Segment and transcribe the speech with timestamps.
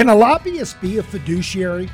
[0.00, 1.90] Can a lobbyist be a fiduciary?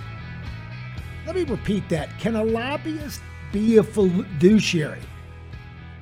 [1.27, 2.17] Let me repeat that.
[2.21, 5.01] Can a lobbyist be a fiduciary?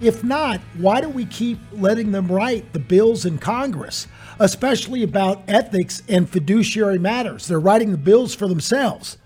[0.02, 4.06] If not, why do we keep letting them write the bills in Congress,
[4.38, 7.48] especially about ethics and fiduciary matters?
[7.48, 9.16] They're writing the bills for themselves.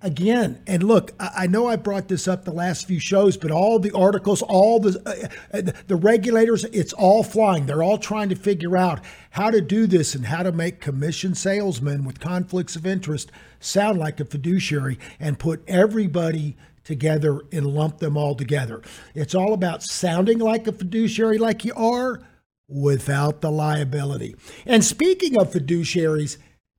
[0.00, 3.80] Again, and look, I know I brought this up the last few shows, but all
[3.80, 7.66] the articles, all the uh, uh, the regulators, it's all flying.
[7.66, 11.34] They're all trying to figure out how to do this and how to make commission
[11.34, 17.98] salesmen with conflicts of interest sound like a fiduciary and put everybody together and lump
[17.98, 18.82] them all together.
[19.16, 22.20] It's all about sounding like a fiduciary like you are
[22.68, 24.36] without the liability.
[24.64, 26.36] And speaking of fiduciaries,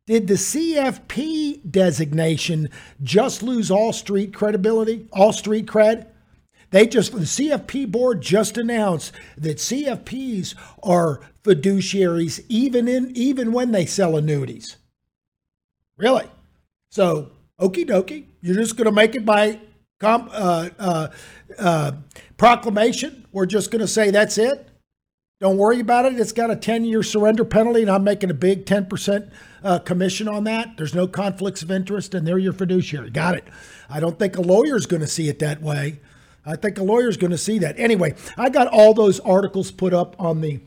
[0.09, 2.71] did the CFP designation
[3.03, 6.07] just lose all street credibility, all street cred?
[6.71, 13.72] They just the CFP board just announced that CFPs are fiduciaries even in even when
[13.72, 14.78] they sell annuities.
[15.95, 16.25] Really?
[16.89, 17.29] So,
[17.61, 19.59] okie dokie, you're just going to make it by
[20.01, 21.07] uh, uh,
[21.59, 21.91] uh,
[22.35, 23.28] proclamation?
[23.31, 24.69] We're just going to say that's it?
[25.39, 26.19] Don't worry about it.
[26.19, 29.29] It's got a 10 year surrender penalty, and I'm making a big 10%
[29.64, 30.78] uh, commission on that.
[30.78, 33.09] There's no conflicts of interest, and they're your fiduciary.
[33.09, 33.46] Got it.
[33.90, 36.00] I don't think a lawyer's going to see it that way.
[36.46, 37.78] I think a lawyer's going to see that.
[37.80, 40.62] Anyway, I got all those articles put up on the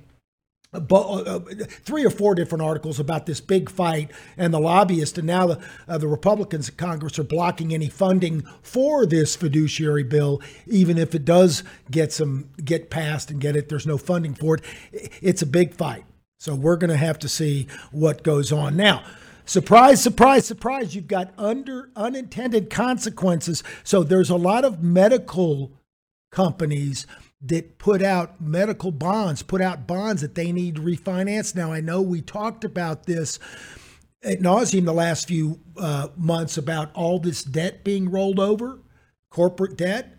[0.75, 1.41] uh, uh,
[1.85, 5.61] three or four different articles about this big fight and the lobbyists, and now the
[5.87, 11.15] uh, the Republicans in Congress are blocking any funding for this fiduciary bill, even if
[11.15, 13.69] it does get some get passed and get it.
[13.69, 14.63] There's no funding for it.
[15.21, 16.05] It's a big fight,
[16.43, 19.05] so we're going to have to see what goes on now.
[19.45, 20.93] Surprise, surprise, surprise!
[20.93, 23.63] You've got under unintended consequences.
[23.85, 25.71] So there's a lot of medical
[26.33, 27.07] companies
[27.43, 31.55] that put out medical bonds, put out bonds that they need to refinance.
[31.55, 33.39] Now, I know we talked about this
[34.25, 38.81] at nauseum the last few uh, months about all this debt being rolled over,
[39.31, 40.19] corporate debt.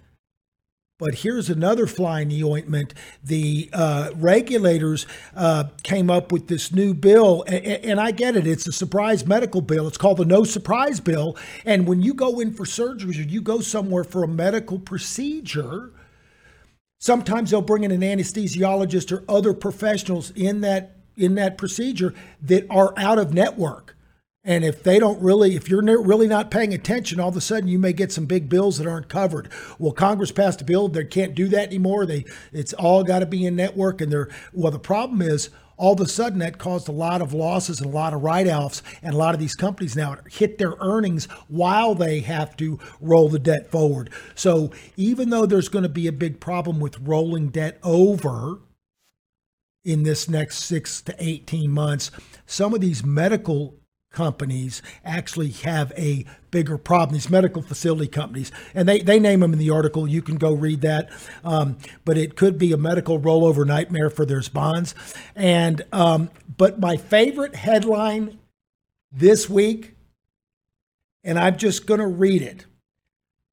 [1.04, 2.94] But here's another fly in the ointment.
[3.22, 5.06] The uh, regulators
[5.36, 8.48] uh, came up with this new bill, and, and I get it.
[8.48, 9.86] It's a surprise medical bill.
[9.86, 11.36] It's called the No Surprise Bill.
[11.66, 15.92] And when you go in for surgeries or you go somewhere for a medical procedure,
[17.00, 22.66] sometimes they'll bring in an anesthesiologist or other professionals in that in that procedure that
[22.70, 23.98] are out of network.
[24.46, 27.70] And if they don't really, if you're really not paying attention, all of a sudden
[27.70, 29.50] you may get some big bills that aren't covered.
[29.80, 32.06] Well, Congress passed a bill; they can't do that anymore.
[32.06, 34.72] They, it's all got to be in network, and they're well.
[34.72, 37.94] The problem is, all of a sudden that caused a lot of losses and a
[37.94, 42.20] lot of write-offs, and a lot of these companies now hit their earnings while they
[42.20, 44.10] have to roll the debt forward.
[44.36, 48.60] So even though there's going to be a big problem with rolling debt over,
[49.86, 52.10] in this next six to 18 months,
[52.46, 53.76] some of these medical
[54.14, 58.52] companies actually have a bigger problem, these medical facility companies.
[58.74, 60.08] And they, they name them in the article.
[60.08, 61.10] You can go read that.
[61.44, 64.96] Um, but it could be a medical rollover nightmare for their bonds.
[65.36, 68.40] And, um, but my favorite headline
[69.12, 69.96] this week,
[71.24, 72.66] and I'm just going to read it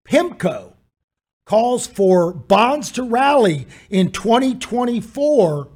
[0.08, 0.74] PIMCO
[1.46, 5.68] calls for bonds to rally in 2024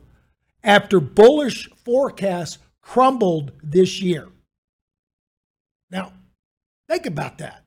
[0.62, 4.28] after bullish forecasts crumbled this year.
[6.88, 7.64] Think about that.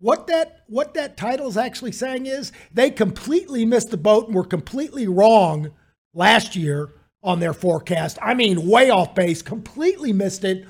[0.00, 4.36] What that what that title is actually saying is they completely missed the boat and
[4.36, 5.72] were completely wrong
[6.14, 6.90] last year
[7.22, 8.18] on their forecast.
[8.22, 10.66] I mean, way off base, completely missed it.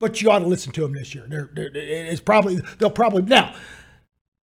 [0.00, 1.26] But you ought to listen to them this year.
[1.28, 3.54] They're, they're, it's probably they'll probably now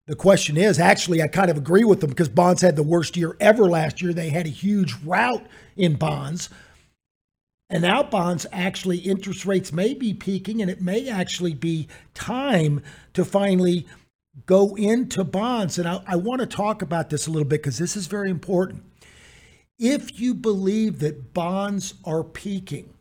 [0.08, 3.18] The question is actually, I kind of agree with them because bonds had the worst
[3.18, 4.14] year ever last year.
[4.14, 5.48] They had a huge rout
[5.78, 6.50] in bonds.
[7.72, 12.84] And now bonds actually, interest rates may be peaking, and it may actually be time
[13.14, 13.88] to finally
[14.46, 15.80] go into bonds.
[15.80, 18.30] And I, I want to talk about this a little bit because this is very
[18.30, 18.84] important.
[19.80, 22.94] If you believe that bonds are peaking,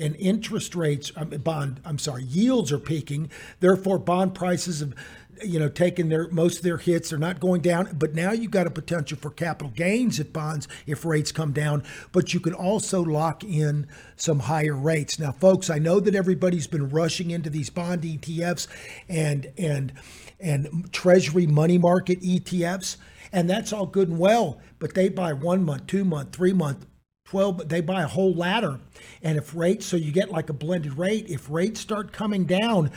[0.00, 3.30] and interest rates, mean, bond, I'm sorry, yields are peaking.
[3.60, 4.94] Therefore, bond prices have,
[5.42, 7.10] you know, taking their most of their hits.
[7.10, 7.96] They're not going down.
[7.98, 11.84] But now you've got a potential for capital gains if bonds, if rates come down.
[12.12, 15.18] But you can also lock in some higher rates.
[15.18, 18.66] Now, folks, I know that everybody's been rushing into these bond ETFs
[19.08, 19.92] and and
[20.38, 22.96] and Treasury money market ETFs.
[23.32, 26.84] And that's all good and well, but they buy one month, two month, three month,
[27.30, 28.80] 12 they buy a whole ladder
[29.22, 32.90] and if rates so you get like a blended rate if rates start coming down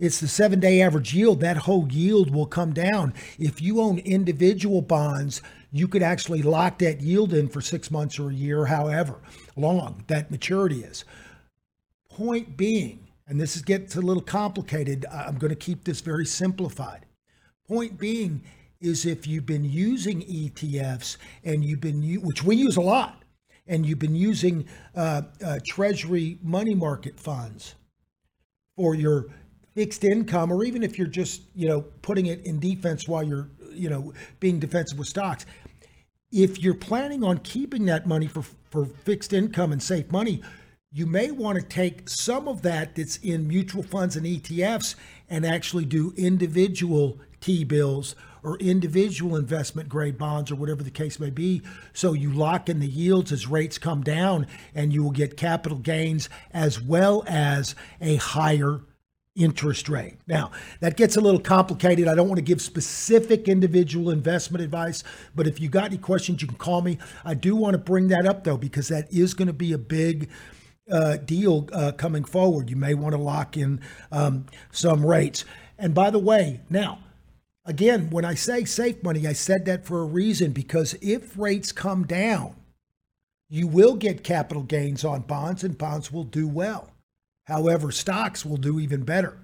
[0.00, 1.40] it's the seven day average yield.
[1.40, 3.14] That whole yield will come down.
[3.38, 5.42] If you own individual bonds
[5.72, 9.20] you could actually lock that yield in for six months or a year however
[9.56, 11.04] long that maturity is.
[12.08, 16.26] Point being and this is gets a little complicated i'm going to keep this very
[16.26, 17.06] simplified.
[17.68, 18.42] Point being
[18.80, 23.22] is if you've been using etfs and you've been which we use a lot
[23.66, 24.66] and you've been using
[24.96, 27.76] uh, uh, Treasury money market funds
[28.76, 29.26] for your
[29.74, 33.48] fixed income, or even if you're just you know putting it in defense while you're
[33.72, 35.46] you know being defensive with stocks,
[36.32, 40.42] if you're planning on keeping that money for for fixed income and safe money,
[40.92, 44.94] you may want to take some of that that's in mutual funds and ETFs
[45.28, 51.20] and actually do individual T bills or individual investment grade bonds or whatever the case
[51.20, 51.62] may be.
[51.92, 55.78] So you lock in the yields as rates come down and you will get capital
[55.78, 58.80] gains as well as a higher
[59.36, 60.18] interest rate.
[60.26, 60.50] Now,
[60.80, 62.08] that gets a little complicated.
[62.08, 65.04] I don't want to give specific individual investment advice,
[65.34, 66.98] but if you got any questions, you can call me.
[67.24, 69.78] I do want to bring that up though, because that is going to be a
[69.78, 70.28] big
[70.90, 72.68] uh, deal uh, coming forward.
[72.68, 73.80] You may want to lock in
[74.10, 75.44] um, some rates.
[75.78, 76.98] And by the way, now,
[77.64, 81.70] again, when I say safe money, I said that for a reason because if rates
[81.72, 82.56] come down,
[83.48, 86.90] you will get capital gains on bonds and bonds will do well.
[87.50, 89.36] However, stocks will do even better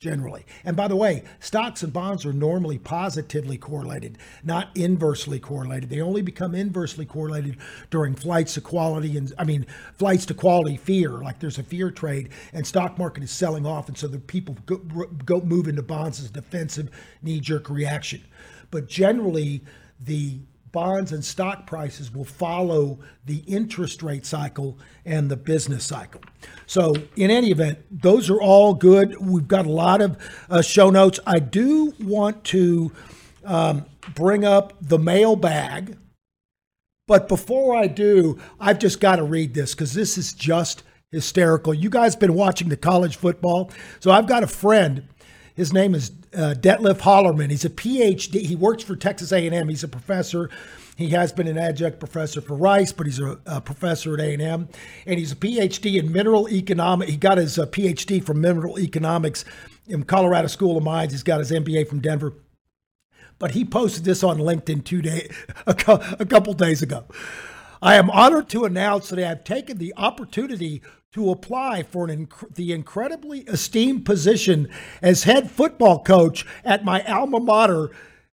[0.00, 0.44] generally.
[0.64, 5.88] And by the way, stocks and bonds are normally positively correlated, not inversely correlated.
[5.88, 7.56] They only become inversely correlated
[7.90, 11.90] during flights to quality and I mean flights to quality fear, like there's a fear
[11.90, 14.76] trade and stock market is selling off and so the people go,
[15.24, 16.90] go move into bonds as defensive
[17.22, 18.22] knee jerk reaction.
[18.70, 19.62] But generally
[19.98, 20.40] the
[20.76, 24.76] bonds and stock prices will follow the interest rate cycle
[25.06, 26.20] and the business cycle.
[26.66, 29.16] So, in any event, those are all good.
[29.18, 30.18] We've got a lot of
[30.50, 31.18] uh, show notes.
[31.26, 32.92] I do want to
[33.46, 35.96] um, bring up the mailbag,
[37.08, 41.72] but before I do, I've just got to read this because this is just hysterical.
[41.72, 45.08] You guys been watching the college football, so I've got a friend.
[45.56, 47.50] His name is uh, Detlef Hollerman.
[47.50, 48.42] He's a PhD.
[48.42, 49.68] He works for Texas A&M.
[49.68, 50.50] He's a professor.
[50.96, 54.68] He has been an adjunct professor for Rice, but he's a, a professor at A&M,
[55.06, 57.10] and he's a PhD in mineral economics.
[57.10, 59.46] He got his uh, PhD from mineral economics
[59.86, 61.12] in Colorado School of Mines.
[61.12, 62.34] He's got his MBA from Denver.
[63.38, 65.30] But he posted this on LinkedIn two day,
[65.66, 65.74] a,
[66.18, 67.04] a couple days ago.
[67.80, 70.82] I am honored to announce that I have taken the opportunity
[71.16, 74.68] to apply for inc- the incredibly esteemed position
[75.00, 77.90] as head football coach at my alma mater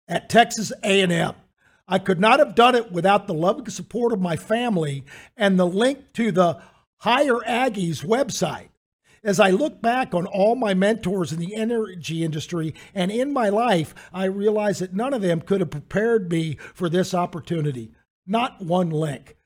[0.08, 1.34] at Texas A&M.
[1.86, 5.04] I could not have done it without the loving support of my family
[5.36, 6.62] and the link to the
[7.00, 8.70] Hire Aggies website.
[9.22, 13.50] As I look back on all my mentors in the energy industry and in my
[13.50, 17.92] life, I realize that none of them could have prepared me for this opportunity.
[18.26, 19.36] Not one lick,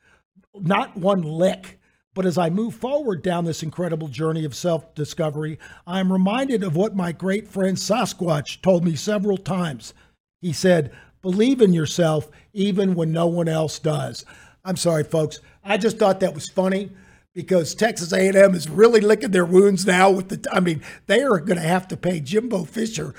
[0.54, 1.80] not one lick.
[2.14, 6.62] But as I move forward down this incredible journey of self discovery, I am reminded
[6.62, 9.92] of what my great friend Sasquatch told me several times.
[10.40, 10.92] He said,
[11.22, 14.24] Believe in yourself even when no one else does.
[14.64, 15.40] I'm sorry, folks.
[15.64, 16.90] I just thought that was funny
[17.34, 21.40] because Texas A&M is really licking their wounds now with the I mean, they are
[21.40, 23.14] going to have to pay Jimbo Fisher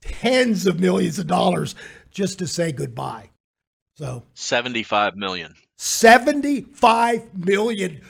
[0.00, 1.74] tens of millions of dollars
[2.10, 3.30] just to say goodbye.
[3.96, 5.54] So, 75 million.
[5.76, 8.00] 75 million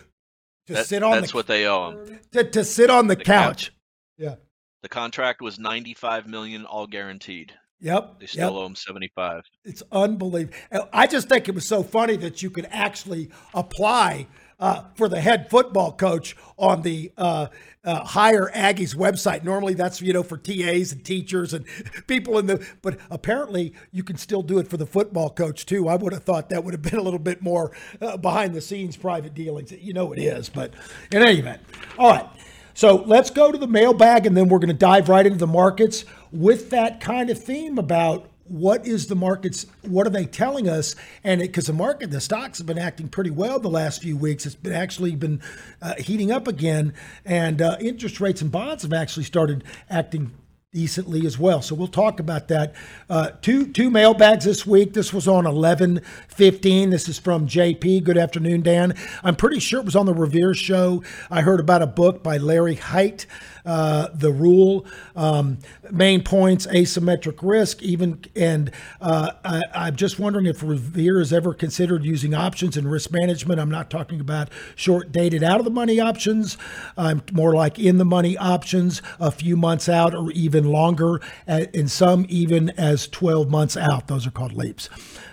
[0.70, 2.20] to That- sit on that's the what they owe him.
[2.32, 3.72] to, to sit on the, The cap- couch.
[4.16, 4.36] Yeah.
[4.82, 7.52] The contract was 95 million all guaranteed.
[7.80, 8.20] Yep.
[8.20, 8.62] They still yep.
[8.62, 9.42] owe him 75.
[9.64, 10.56] It's unbelievable.
[10.92, 14.26] I just think it was so funny that you could actually apply
[14.60, 17.46] uh, for the head football coach on the uh,
[17.82, 19.42] uh, Hire Aggies website.
[19.42, 21.64] Normally, that's you know for TAs and teachers and
[22.06, 22.64] people in the.
[22.82, 25.88] But apparently, you can still do it for the football coach too.
[25.88, 28.60] I would have thought that would have been a little bit more uh, behind the
[28.60, 29.72] scenes private dealings.
[29.72, 30.74] You know it is, but
[31.10, 31.62] in any event,
[31.98, 32.26] all right.
[32.74, 35.46] So let's go to the mailbag, and then we're going to dive right into the
[35.46, 40.68] markets with that kind of theme about what is the markets what are they telling
[40.68, 44.16] us and because the market the stocks have been acting pretty well the last few
[44.16, 45.40] weeks it's been actually been
[45.80, 46.92] uh, heating up again
[47.24, 50.32] and uh, interest rates and bonds have actually started acting
[50.72, 51.62] decently as well.
[51.62, 52.74] So we'll talk about that.
[53.08, 54.92] Uh, two two mailbags this week.
[54.92, 56.90] This was on eleven fifteen.
[56.90, 58.04] This is from JP.
[58.04, 58.94] Good afternoon, Dan.
[59.24, 61.02] I'm pretty sure it was on the Revere show.
[61.30, 63.26] I heard about a book by Larry Hite.
[63.64, 64.86] Uh, the rule,
[65.16, 65.58] um,
[65.90, 71.54] main points, asymmetric risk, even, and uh, I, I'm just wondering if Revere has ever
[71.54, 73.60] considered using options in risk management.
[73.60, 76.56] I'm not talking about short dated out of the money options.
[76.96, 81.90] I'm more like in the money options, a few months out or even longer, and
[81.90, 84.08] some even as 12 months out.
[84.08, 84.88] Those are called leaps.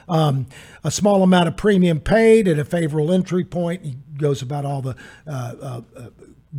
[0.10, 0.48] Um,
[0.84, 3.84] a small amount of premium paid at a favorable entry point.
[3.84, 5.82] He goes about all the uh, uh,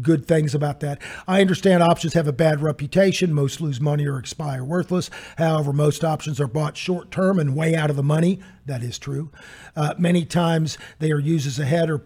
[0.03, 1.01] good things about that.
[1.27, 3.33] I understand options have a bad reputation.
[3.33, 5.11] Most lose money or expire worthless.
[5.37, 8.41] However, most options are bought short term and way out of the money.
[8.69, 9.31] That is true.
[9.75, 12.03] Uh, many times they are used as a head or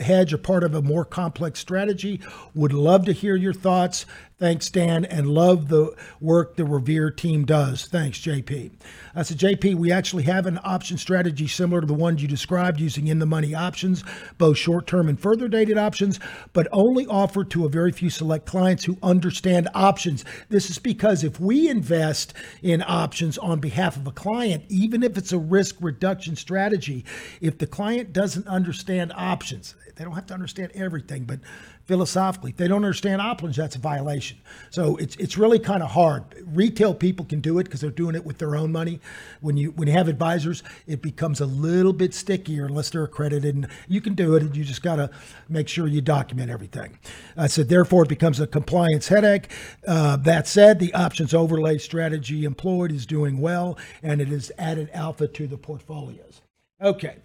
[0.00, 2.20] hedge or part of a more complex strategy.
[2.54, 4.06] Would love to hear your thoughts.
[4.36, 7.86] Thanks, Dan, and love the work the Revere team does.
[7.86, 8.72] Thanks, JP.
[9.14, 12.80] I said, JP, we actually have an option strategy similar to the ones you described
[12.80, 14.02] using in the money options,
[14.36, 16.18] both short term and further dated options,
[16.52, 20.24] but only offered to a very few select clients who understand options.
[20.48, 25.16] This is because if we invest in options on behalf of a client, even if
[25.16, 26.03] it's a risk reduction
[26.36, 27.04] strategy,
[27.40, 31.40] if the client doesn't understand options, they don't have to understand everything, but
[31.84, 32.50] philosophically.
[32.50, 34.38] If they don't understand options, that's a violation.
[34.70, 36.24] So it's it's really kind of hard.
[36.46, 39.00] Retail people can do it because they're doing it with their own money.
[39.40, 43.54] When you when you have advisors, it becomes a little bit stickier unless they're accredited.
[43.54, 44.54] And you can do it.
[44.54, 45.10] You just got to
[45.48, 46.98] make sure you document everything.
[47.36, 49.50] I said therefore it becomes a compliance headache.
[49.86, 54.90] Uh, that said, the options overlay strategy employed is doing well, and it has added
[54.92, 56.40] alpha to the portfolios.
[56.80, 57.16] Okay.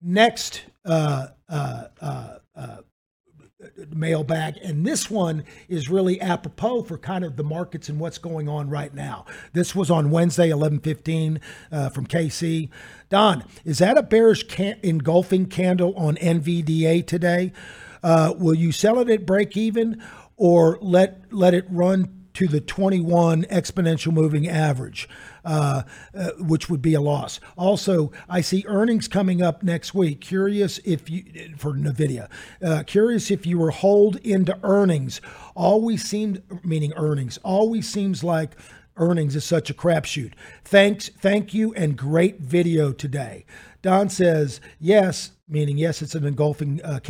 [0.00, 2.76] Next uh, uh, uh, uh
[3.90, 4.56] mailbag.
[4.62, 8.68] And this one is really apropos for kind of the markets and what's going on
[8.70, 9.26] right now.
[9.52, 11.40] This was on Wednesday, 1115
[11.72, 12.68] uh, from KC.
[13.08, 17.52] Don, is that a bearish can- engulfing candle on NVDA today?
[18.02, 20.00] Uh, will you sell it at break even
[20.36, 25.08] or let let it run to the 21 exponential moving average,
[25.44, 25.82] uh,
[26.14, 27.40] uh, which would be a loss.
[27.56, 30.20] Also, I see earnings coming up next week.
[30.20, 31.24] Curious if you,
[31.56, 32.28] for NVIDIA,
[32.62, 35.20] uh, curious if you were hold into earnings.
[35.56, 38.52] Always seemed, meaning earnings, always seems like
[38.96, 40.34] earnings is such a crapshoot.
[40.62, 43.46] Thanks, thank you, and great video today.
[43.82, 47.00] Don says, yes, meaning yes, it's an engulfing uh,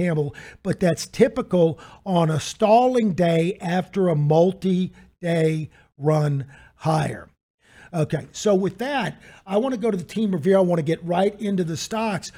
[0.63, 6.47] but that's typical on a stalling day after a multi day run
[6.77, 7.29] higher.
[7.93, 10.57] Okay, so with that, I want to go to the team review.
[10.57, 12.31] I want to get right into the stocks.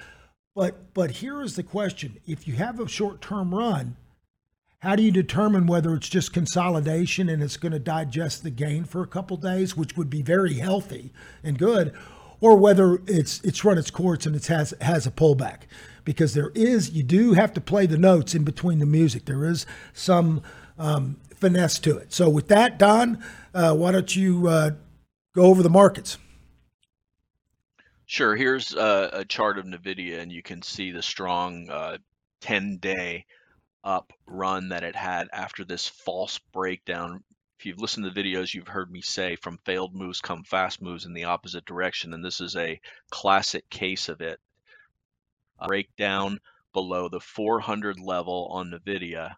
[0.54, 2.18] But but here is the question.
[2.26, 3.96] If you have a short-term run,
[4.80, 8.84] how do you determine whether it's just consolidation and it's going to digest the gain
[8.84, 11.12] for a couple days, which would be very healthy
[11.44, 11.92] and good,
[12.40, 15.62] or whether it's it's run its course and it has has a pullback?
[16.04, 19.24] Because there is you do have to play the notes in between the music.
[19.26, 20.42] There is some
[20.78, 22.12] um, finesse to it.
[22.12, 23.22] So with that, Don,
[23.54, 24.70] uh, why don't you uh,
[25.34, 26.18] go over the markets?
[28.06, 28.34] Sure.
[28.34, 31.68] Here's a, a, chart of NVIDIA, and you can see the strong
[32.42, 33.24] 10-day
[33.84, 37.22] uh, up run that it had after this false breakdown.
[37.58, 40.82] If you've listened to the videos, you've heard me say from failed moves come fast
[40.82, 42.80] moves in the opposite direction, and this is a
[43.10, 44.40] classic case of it.
[45.66, 46.40] Breakdown
[46.72, 49.36] below the 400 level on NVIDIA.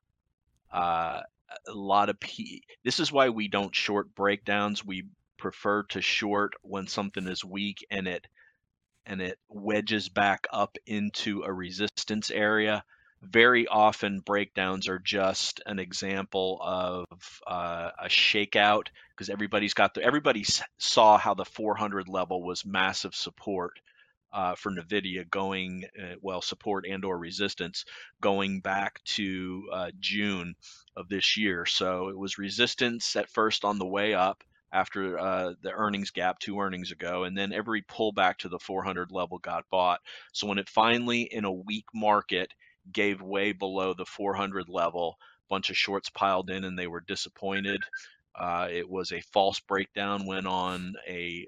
[0.73, 1.21] Uh,
[1.69, 2.63] a lot of p.
[2.85, 4.85] This is why we don't short breakdowns.
[4.85, 5.05] We
[5.39, 8.27] prefer to short when something is weak and it
[9.05, 12.85] and it wedges back up into a resistance area.
[13.21, 17.07] Very often, breakdowns are just an example of
[17.47, 20.45] uh, a shakeout because everybody's got the everybody
[20.79, 23.79] saw how the 400 level was massive support
[24.33, 27.85] uh, for NVIDIA going, uh, well, support and or resistance
[28.21, 30.55] going back to uh, June
[30.97, 31.67] of this year.
[31.67, 36.39] So it was resistance at first on the way up after uh, the earnings gap
[36.39, 40.01] two earnings ago, and then every pullback to the 400 level got bought.
[40.33, 42.53] So when it finally, in a weak market,
[42.91, 45.19] gave way below the 400 level.
[45.21, 47.83] A bunch of shorts piled in, and they were disappointed.
[48.35, 51.47] Uh, it was a false breakdown, went on a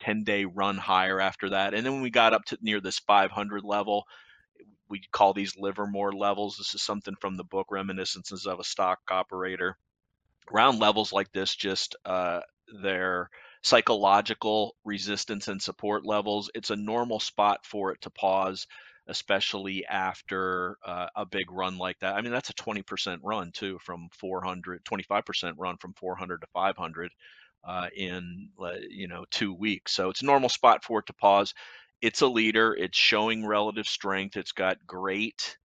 [0.00, 1.74] 10 day run higher after that.
[1.74, 4.06] And then when we got up to near this 500 level,
[4.88, 6.56] we call these Livermore levels.
[6.56, 9.76] This is something from the book Reminiscences of a Stock Operator.
[10.52, 12.40] Around levels like this, just uh,
[12.82, 13.30] their
[13.62, 18.66] psychological resistance and support levels, it's a normal spot for it to pause,
[19.08, 22.14] especially after uh, a big run like that.
[22.14, 27.10] I mean, that's a 20% run too from 400, 25% run from 400 to 500
[27.64, 29.92] uh, in, uh, you know, two weeks.
[29.92, 31.54] So it's a normal spot for it to pause
[32.02, 32.74] it's a leader.
[32.74, 34.36] It's showing relative strength.
[34.36, 35.56] It's got great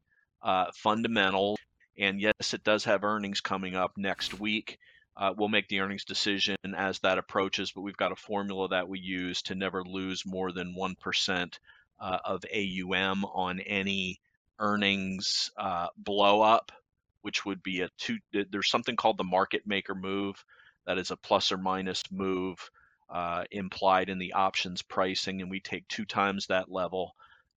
[0.42, 1.60] uh, fundamentals.
[1.98, 4.78] And yes, it does have earnings coming up next week.
[5.18, 8.88] Uh, we'll make the earnings decision as that approaches, but we've got a formula that
[8.88, 11.60] we use to never lose more than 1%
[12.02, 14.20] uh, of AUM on any
[14.60, 16.72] earnings uh, blow up,
[17.22, 18.18] which would be a two.
[18.34, 20.44] There's something called the market maker move
[20.88, 22.58] that is a plus or minus move
[23.10, 27.14] uh, implied in the options pricing, and we take two times that level.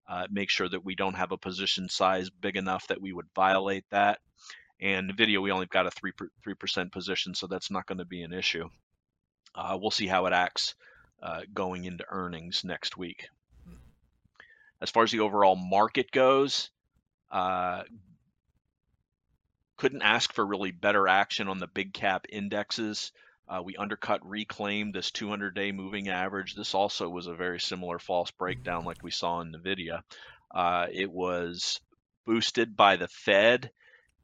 [0.07, 3.27] Uh, make sure that we don't have a position size big enough that we would
[3.33, 4.19] violate that.
[4.81, 6.11] NVIDIA, we only got a three
[6.43, 8.67] three percent position, so that's not going to be an issue.
[9.55, 10.75] Uh, we'll see how it acts
[11.21, 13.27] uh, going into earnings next week.
[14.83, 16.69] As far as the overall market goes,
[17.31, 17.83] uh,
[19.77, 23.13] couldn't ask for really better action on the big cap indexes.
[23.47, 26.53] Uh, we undercut reclaimed this 200 day moving average.
[26.53, 30.01] This also was a very similar false breakdown like we saw in NVIDIA.
[30.53, 31.79] Uh, it was
[32.25, 33.71] boosted by the Fed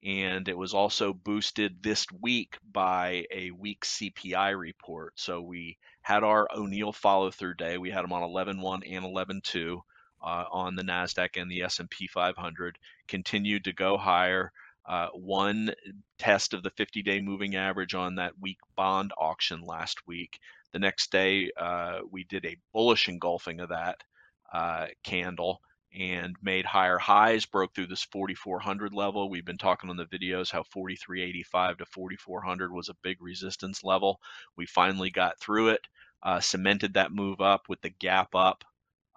[0.04, 5.18] and it was also boosted this week by a weak CPI report.
[5.18, 7.78] So we had our O'Neill follow through day.
[7.78, 9.84] We had them on 11.1 and 11.2
[10.22, 12.78] uh, on the Nasdaq and the S&P 500.
[13.08, 14.52] Continued to go higher
[14.90, 15.72] uh, one
[16.18, 20.40] test of the 50 day moving average on that week bond auction last week.
[20.74, 24.04] The next day, uh, we did a bullish engulfing of that
[24.52, 25.62] uh, candle
[25.98, 29.30] and made higher highs, broke through this 4400 level.
[29.30, 34.20] We've been talking on the videos how 4385 to 4400 was a big resistance level.
[34.56, 35.88] We finally got through it,
[36.24, 38.64] uh, cemented that move up with the gap up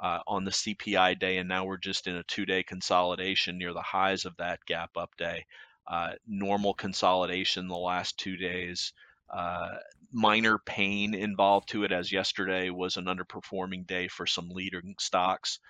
[0.03, 3.81] uh, on the CPI day, and now we're just in a two-day consolidation near the
[3.81, 5.47] highs of that gap up day.
[5.87, 8.93] Uh, normal consolidation the last two days.
[9.33, 9.77] Uh,
[10.13, 15.61] minor pain involved to it, as yesterday was an underperforming day for some leading stocks.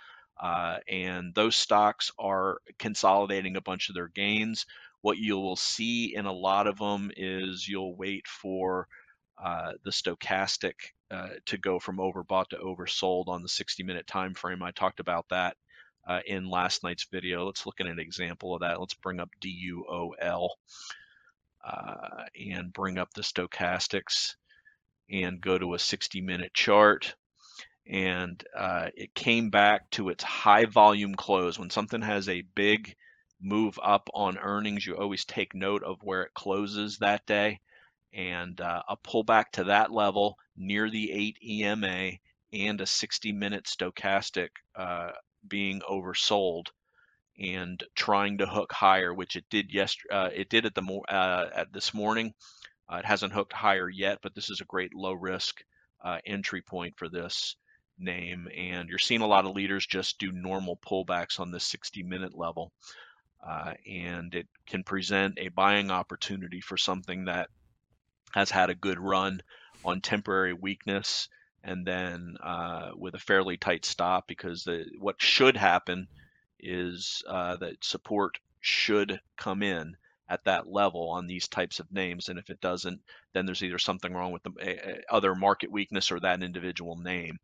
[0.43, 4.65] Uh, and those stocks are consolidating a bunch of their gains.
[5.03, 8.89] What you will see in a lot of them is you'll wait for
[9.43, 10.75] uh, the stochastic
[11.11, 14.63] uh, to go from overbought to oversold on the 60 minute time frame.
[14.63, 15.57] I talked about that
[16.07, 17.45] uh, in last night's video.
[17.45, 18.79] Let's look at an example of that.
[18.79, 20.49] Let's bring up DUOL
[21.65, 24.37] uh, and bring up the stochastics
[25.11, 27.15] and go to a 60 minute chart.
[27.91, 31.59] And uh, it came back to its high volume close.
[31.59, 32.95] When something has a big
[33.41, 37.59] move up on earnings, you always take note of where it closes that day
[38.13, 42.11] and uh, a pullback to that level near the 8 EMA
[42.53, 45.13] and a 60 minute stochastic uh,
[45.49, 46.67] being oversold
[47.39, 50.15] and trying to hook higher, which it did yesterday.
[50.15, 52.35] Uh, it did at the mo- uh, at this morning.
[52.93, 55.63] Uh, it hasn't hooked higher yet, but this is a great low risk
[56.05, 57.57] uh, entry point for this
[57.99, 58.49] name.
[58.55, 62.37] And you're seeing a lot of leaders just do normal pullbacks on this 60 minute
[62.37, 62.71] level.
[63.87, 67.49] and it can present a buying opportunity for something that
[68.33, 69.41] has had a good run
[69.85, 71.29] on temporary weakness
[71.65, 76.09] and then uh, with a fairly tight stop because the, what should happen
[76.59, 79.97] is uh, that support should come in
[80.29, 82.29] at that level on these types of names.
[82.29, 83.01] And if it doesn't
[83.33, 87.39] then there's either something wrong with the uh, other market weakness or that individual name.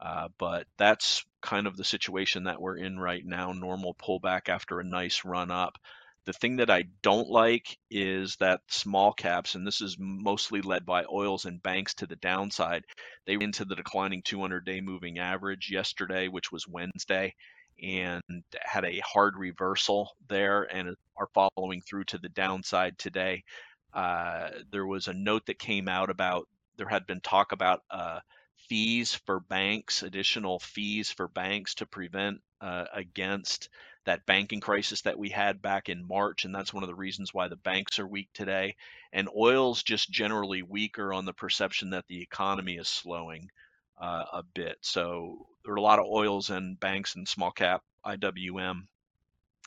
[0.00, 3.52] Uh, but that's kind of the situation that we're in right now.
[3.52, 5.78] Normal pullback after a nice run up
[6.26, 10.86] the thing that I don't like is that small caps, and this is mostly led
[10.86, 12.84] by oils and banks to the downside.
[13.26, 17.34] They went into the declining 200 day moving average yesterday, which was Wednesday,
[17.82, 18.22] and
[18.60, 23.44] had a hard reversal there and are following through to the downside today.
[23.92, 28.18] Uh, there was a note that came out about there had been talk about uh,
[28.68, 33.68] fees for banks, additional fees for banks to prevent uh, against
[34.04, 37.32] that banking crisis that we had back in March, and that's one of the reasons
[37.32, 38.76] why the banks are weak today.
[39.12, 43.50] And oil's just generally weaker on the perception that the economy is slowing
[44.00, 44.76] uh, a bit.
[44.82, 48.82] So there are a lot of oils and banks and small cap IWM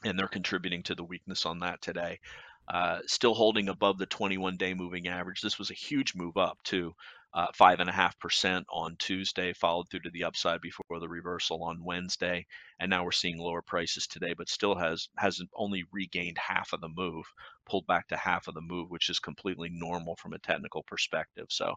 [0.03, 2.19] and they're contributing to the weakness on that today.
[2.67, 5.41] Uh, still holding above the 21 day moving average.
[5.41, 6.93] This was a huge move up to
[7.33, 11.07] uh, five and a half percent on Tuesday, followed through to the upside before the
[11.07, 12.45] reversal on Wednesday,
[12.79, 16.81] and now we're seeing lower prices today, but still has hasn't only regained half of
[16.81, 17.25] the move,
[17.65, 21.47] pulled back to half of the move, which is completely normal from a technical perspective.
[21.49, 21.75] So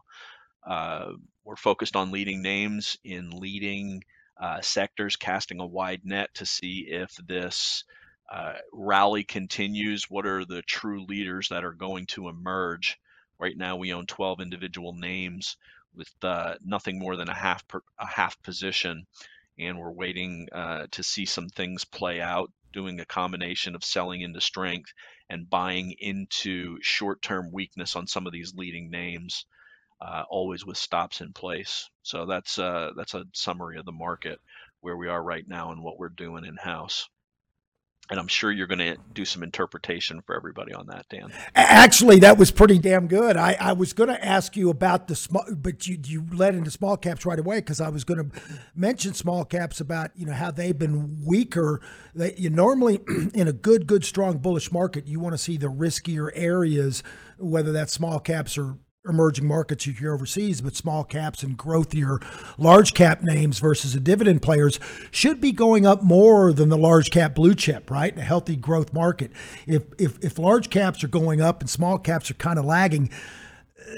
[0.67, 1.11] uh,
[1.43, 4.03] we're focused on leading names in leading
[4.39, 7.83] uh, sectors, casting a wide net to see if this
[8.31, 12.97] uh, rally continues, what are the true leaders that are going to emerge?
[13.41, 15.57] Right now, we own 12 individual names
[15.95, 19.07] with uh, nothing more than a half per, a half position,
[19.57, 22.51] and we're waiting uh, to see some things play out.
[22.71, 24.93] Doing a combination of selling into strength
[25.27, 29.47] and buying into short-term weakness on some of these leading names,
[29.99, 31.89] uh, always with stops in place.
[32.03, 34.39] So that's uh, that's a summary of the market
[34.81, 37.09] where we are right now and what we're doing in house
[38.11, 41.31] and I'm sure you're going to do some interpretation for everybody on that, Dan.
[41.55, 43.37] Actually, that was pretty damn good.
[43.37, 46.69] I, I was going to ask you about the small, but you you led into
[46.69, 48.41] small caps right away because I was going to
[48.75, 51.79] mention small caps about you know how they've been weaker.
[52.13, 52.99] That you normally
[53.33, 57.03] in a good good strong bullish market you want to see the riskier areas,
[57.37, 62.23] whether that's small caps or emerging markets if you're overseas, but small caps and growthier
[62.59, 67.09] large cap names versus the dividend players should be going up more than the large
[67.09, 68.15] cap blue chip, right?
[68.17, 69.31] A healthy growth market.
[69.65, 73.09] If if if large caps are going up and small caps are kind of lagging,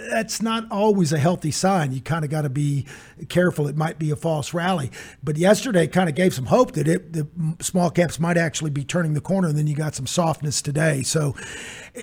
[0.09, 1.91] that's not always a healthy sign.
[1.91, 2.85] You kind of got to be
[3.29, 3.67] careful.
[3.67, 4.91] It might be a false rally.
[5.23, 7.27] But yesterday kind of gave some hope that it, the
[7.61, 11.03] small caps might actually be turning the corner, and then you got some softness today.
[11.03, 11.35] So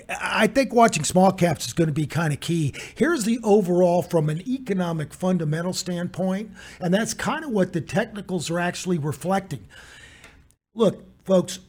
[0.09, 2.73] I think watching small caps is going to be kind of key.
[2.95, 8.49] Here's the overall from an economic fundamental standpoint, and that's kind of what the technicals
[8.49, 9.67] are actually reflecting.
[10.73, 11.59] Look, folks,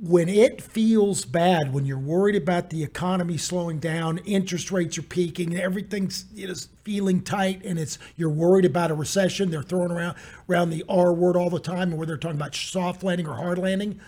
[0.00, 5.02] when it feels bad, when you're worried about the economy slowing down, interest rates are
[5.02, 9.50] peaking, everything's you know, feeling tight, and it's you're worried about a recession.
[9.50, 10.16] They're throwing around
[10.48, 13.58] around the R word all the time, where they're talking about soft landing or hard
[13.58, 14.00] landing.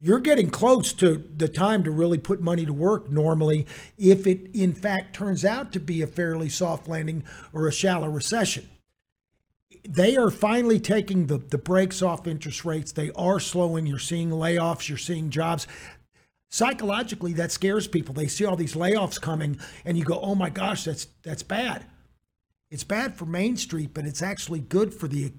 [0.00, 3.66] You're getting close to the time to really put money to work normally
[3.98, 8.08] if it in fact turns out to be a fairly soft landing or a shallow
[8.08, 8.68] recession
[9.88, 12.92] they are finally taking the, the brakes off interest rates.
[12.92, 13.86] They are slowing.
[13.86, 15.66] You're seeing layoffs, you're seeing jobs.
[16.50, 18.14] Psychologically, that scares people.
[18.14, 21.86] They see all these layoffs coming, and you go, "Oh my gosh, that's that's bad."
[22.70, 25.32] It's bad for Main Street, but it's actually good for the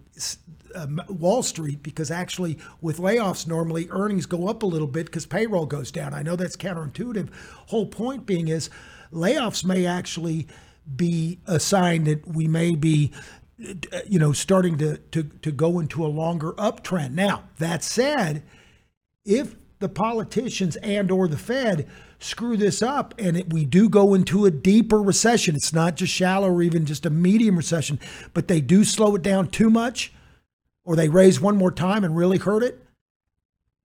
[0.74, 5.28] uh, Wall Street because actually, with layoffs, normally earnings go up a little bit because
[5.28, 6.14] payroll goes down.
[6.16, 7.30] I know that's counterintuitive.
[7.68, 8.72] Whole point being is,
[9.14, 10.48] layoffs may actually
[10.96, 13.12] be a sign that we may be
[14.08, 17.12] you know, starting to, to, to go into a longer uptrend.
[17.12, 18.43] Now, that said,
[19.26, 21.88] if the politicians and or the Fed
[22.19, 26.13] screw this up and it, we do go into a deeper recession, it's not just
[26.13, 28.00] shallow or even just a medium recession,
[28.34, 30.13] but they do slow it down too much
[30.84, 32.84] or they raise one more time and really hurt it,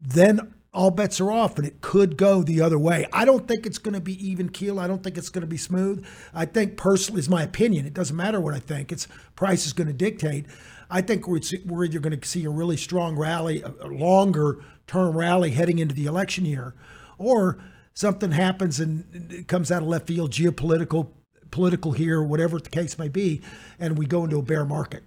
[0.01, 3.07] then all bets are off and it could go the other way.
[3.13, 4.81] I don't think it's going to be even keel.
[4.81, 6.05] I don't think it's going to be smooth.
[6.35, 7.87] I think personally is my opinion.
[7.87, 8.91] It doesn't matter what I think.
[8.91, 9.07] It's
[9.37, 10.47] price is going to dictate.
[10.91, 15.17] I think we're, we're either going to see a really strong rally, a longer term
[15.17, 16.75] rally heading into the election year,
[17.19, 17.59] or
[17.95, 21.13] something happens and it comes out of left field, geopolitical,
[21.53, 23.41] political here, whatever the case may be,
[23.79, 25.05] and we go into a bear market.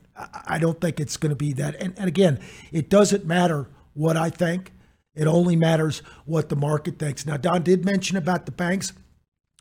[0.47, 1.75] I don't think it's going to be that.
[1.75, 2.39] And, and again,
[2.71, 4.71] it doesn't matter what I think.
[5.17, 7.25] It only matters what the market thinks.
[7.25, 8.93] Now, Don did mention about the banks.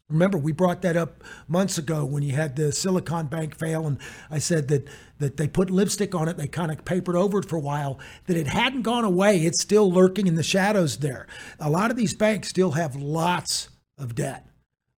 [0.08, 3.98] Remember, we brought that up months ago when you had the Silicon Bank fail, and
[4.30, 4.86] I said that
[5.18, 6.36] that they put lipstick on it.
[6.36, 7.98] They kind of papered over it for a while.
[8.26, 9.44] That it hadn't gone away.
[9.44, 11.26] It's still lurking in the shadows there.
[11.58, 14.46] A lot of these banks still have lots of debt,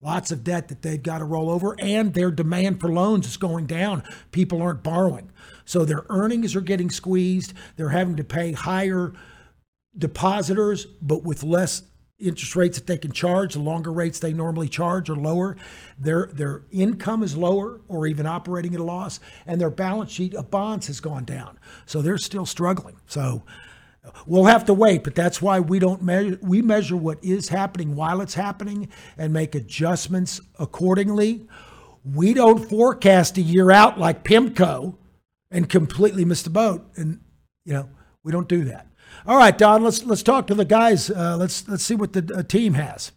[0.02, 3.38] lots of debt that they've got to roll over, and their demand for loans is
[3.38, 4.02] going down.
[4.30, 5.30] People aren't borrowing,
[5.64, 7.54] so their earnings are getting squeezed.
[7.76, 9.14] They're having to pay higher
[9.98, 11.82] depositors, but with less
[12.18, 15.56] interest rates that they can charge, the longer rates they normally charge are lower.
[15.98, 20.34] Their their income is lower or even operating at a loss, and their balance sheet
[20.34, 21.58] of bonds has gone down.
[21.86, 22.96] So they're still struggling.
[23.06, 23.44] So
[24.26, 27.94] we'll have to wait, but that's why we don't measure we measure what is happening
[27.94, 31.46] while it's happening and make adjustments accordingly.
[32.04, 34.96] We don't forecast a year out like PIMCO
[35.50, 36.86] and completely miss the boat.
[36.96, 37.20] And
[37.64, 37.88] you know,
[38.24, 38.87] we don't do that.
[39.26, 39.82] All right, Don.
[39.82, 41.10] Let's let's talk to the guys.
[41.10, 43.12] Uh, let's let's see what the uh, team has.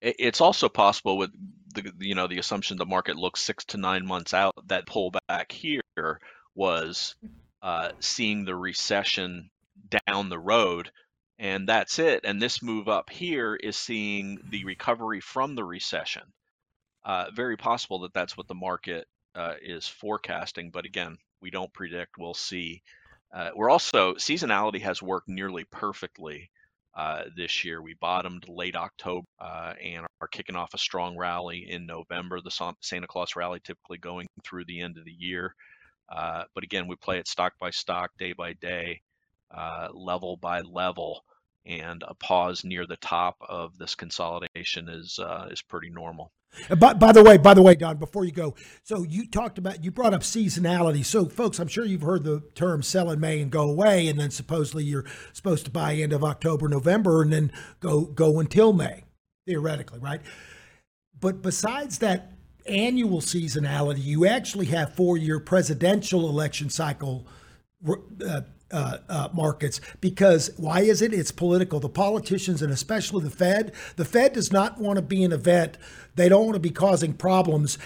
[0.00, 1.30] It's also possible with
[1.74, 5.52] the you know the assumption the market looks six to nine months out that pullback
[5.52, 6.20] here
[6.54, 7.14] was
[7.62, 9.50] uh, seeing the recession
[10.06, 10.90] down the road
[11.40, 12.20] and that's it.
[12.24, 16.22] And this move up here is seeing the recovery from the recession.
[17.02, 21.72] Uh, very possible that that's what the market uh, is forecasting, but again, we don't
[21.72, 22.18] predict.
[22.18, 22.82] We'll see.
[23.32, 26.50] Uh, we're also seasonality has worked nearly perfectly
[26.94, 27.80] uh, this year.
[27.80, 32.40] We bottomed late October uh, and are kicking off a strong rally in November.
[32.40, 35.54] The Santa Claus rally typically going through the end of the year.
[36.08, 39.00] Uh, but again, we play it stock by stock, day by day,
[39.56, 41.24] uh, level by level,
[41.64, 46.32] and a pause near the top of this consolidation is uh, is pretty normal.
[46.78, 49.84] By, by the way, by the way, Don, before you go, so you talked about
[49.84, 51.04] you brought up seasonality.
[51.04, 54.18] So, folks, I'm sure you've heard the term "sell in May and go away," and
[54.18, 58.72] then supposedly you're supposed to buy end of October, November, and then go go until
[58.72, 59.04] May,
[59.46, 60.20] theoretically, right?
[61.18, 62.32] But besides that
[62.66, 67.26] annual seasonality, you actually have four-year presidential election cycle
[67.88, 71.12] uh, uh, uh, markets because why is it?
[71.12, 71.80] It's political.
[71.80, 75.76] The politicians and especially the Fed, the Fed does not want to be an event.
[76.14, 77.78] They don't want to be causing problems.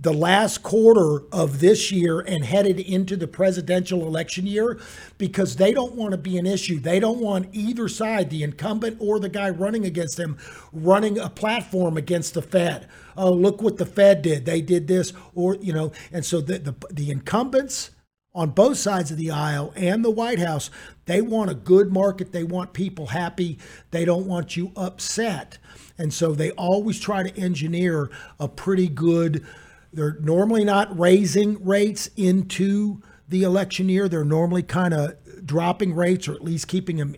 [0.00, 4.78] The last quarter of this year and headed into the presidential election year
[5.18, 6.78] because they don't want to be an issue.
[6.78, 10.38] They don't want either side, the incumbent or the guy running against them,
[10.72, 12.86] running a platform against the Fed.
[13.16, 14.46] Oh, look what the Fed did.
[14.46, 17.90] They did this, or, you know, and so the, the, the incumbents,
[18.38, 20.70] on both sides of the aisle and the White House,
[21.06, 22.30] they want a good market.
[22.30, 23.58] They want people happy.
[23.90, 25.58] They don't want you upset.
[25.98, 29.44] And so they always try to engineer a pretty good,
[29.92, 34.08] they're normally not raising rates into the election year.
[34.08, 37.16] They're normally kind of dropping rates or at least keeping them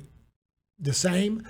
[0.78, 1.46] the same.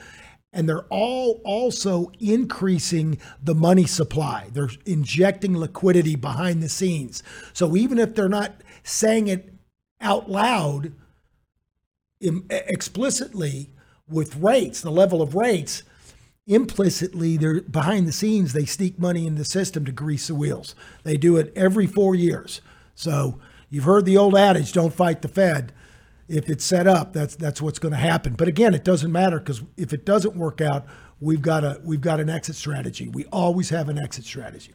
[0.52, 4.48] And they're all also increasing the money supply.
[4.52, 7.22] They're injecting liquidity behind the scenes.
[7.52, 9.49] So even if they're not saying it
[10.00, 10.92] out loud
[12.20, 13.70] explicitly
[14.08, 15.82] with rates, the level of rates,
[16.46, 20.74] implicitly they're behind the scenes they sneak money in the system to grease the wheels.
[21.04, 22.60] They do it every 4 years.
[22.94, 25.72] So you've heard the old adage don't fight the Fed.
[26.28, 28.34] If it's set up, that's that's what's going to happen.
[28.34, 30.86] But again, it doesn't matter cuz if it doesn't work out,
[31.20, 33.08] we've got a we've got an exit strategy.
[33.08, 34.74] We always have an exit strategy.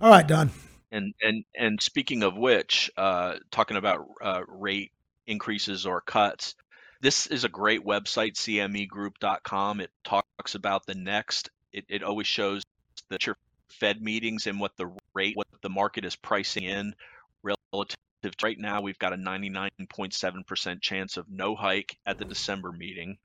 [0.00, 0.50] All right, Don.
[0.90, 4.92] And and and speaking of which, uh, talking about uh, rate
[5.26, 6.54] increases or cuts,
[7.00, 9.80] this is a great website, cmegroup.com.
[9.80, 11.50] It talks about the next.
[11.72, 12.62] It, it always shows
[13.08, 13.34] the
[13.68, 16.94] Fed meetings and what the rate, what the market is pricing in
[17.42, 17.96] relative.
[18.22, 23.18] to Right now, we've got a 99.7% chance of no hike at the December meeting,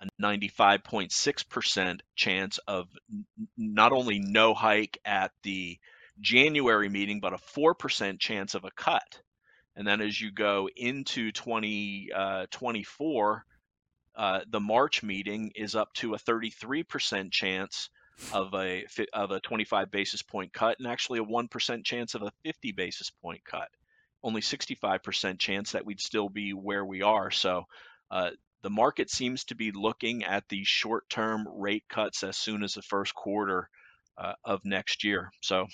[0.00, 2.88] a 95.6% chance of
[3.56, 5.78] not only no hike at the
[6.20, 9.20] January meeting, but a 4% chance of a cut.
[9.74, 13.44] And then as you go into 2024,
[14.16, 17.90] uh, the March meeting is up to a 33% chance
[18.32, 22.22] of a of a 25 basis point cut, and actually a one percent chance of
[22.22, 23.68] a 50 basis point cut.
[24.22, 27.30] Only 65% chance that we'd still be where we are.
[27.30, 27.64] So
[28.10, 28.30] uh,
[28.62, 32.82] the market seems to be looking at these short-term rate cuts as soon as the
[32.82, 33.68] first quarter
[34.18, 35.30] uh, of next year.
[35.42, 35.66] So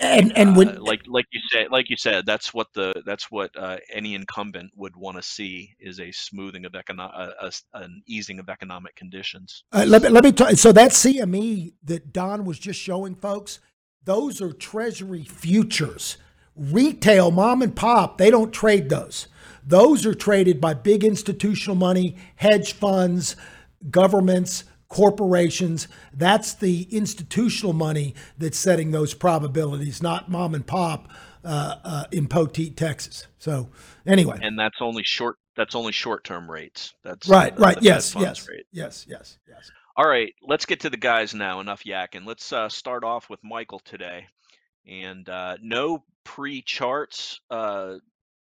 [0.00, 3.30] And and when uh, like like you said, like you said, that's what the that's
[3.30, 8.02] what uh, any incumbent would want to see is a smoothing of economic, uh, an
[8.06, 9.64] easing of economic conditions.
[9.72, 13.60] Uh, let, me- let me tell so that CME that Don was just showing folks,
[14.04, 16.16] those are treasury futures.
[16.56, 19.28] Retail, mom and pop, they don't trade those.
[19.64, 23.36] Those are traded by big institutional money, hedge funds,
[23.90, 25.88] governments, corporations.
[26.12, 31.08] That's the institutional money that's setting those probabilities, not mom and pop
[31.42, 33.26] uh, uh, in Poteet, Texas.
[33.38, 33.70] So,
[34.06, 35.36] anyway, And that's only short.
[35.56, 36.94] That's only short-term rates.
[37.02, 38.64] That's right, uh, right, the yes, yes, rate.
[38.72, 39.70] yes, yes, yes.
[39.96, 41.60] All right, let's get to the guys now.
[41.60, 42.24] Enough yakking.
[42.24, 44.26] Let's uh, start off with Michael today,
[44.86, 47.96] and uh, no pre-charts uh,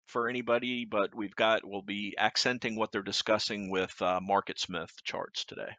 [0.07, 5.45] for anybody, but we've got we'll be accenting what they're discussing with uh, MarketSmith charts
[5.45, 5.71] today.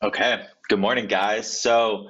[0.00, 0.46] Okay.
[0.68, 1.60] Good morning, guys.
[1.60, 2.06] So,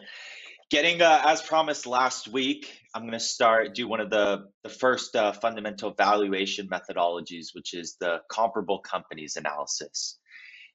[0.70, 4.68] getting uh, as promised last week, I'm going to start do one of the the
[4.68, 10.18] first uh, fundamental valuation methodologies, which is the comparable companies analysis.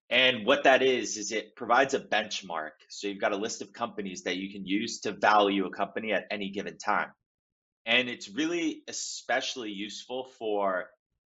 [0.09, 2.71] And what that is is it provides a benchmark.
[2.89, 6.13] So you've got a list of companies that you can use to value a company
[6.13, 7.11] at any given time.
[7.85, 10.85] And it's really especially useful for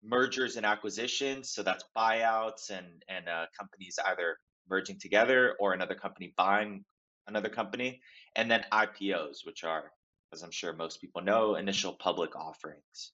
[0.03, 1.49] mergers and acquisitions.
[1.49, 4.37] So that's buyouts and and uh, companies either
[4.69, 6.83] merging together or another company buying
[7.27, 8.01] another company,
[8.35, 9.91] and then IPOs, which are,
[10.33, 13.11] as I'm sure most people know, initial public offerings.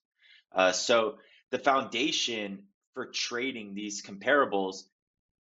[0.52, 1.18] Uh, so
[1.50, 4.82] the foundation for trading these comparables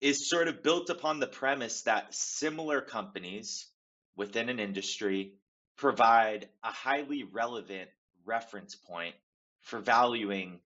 [0.02, 3.68] is sort of built upon the premise that similar companies
[4.16, 5.34] within an industry
[5.78, 7.90] provide a highly relevant
[8.26, 9.16] reference point
[9.62, 10.60] for valuing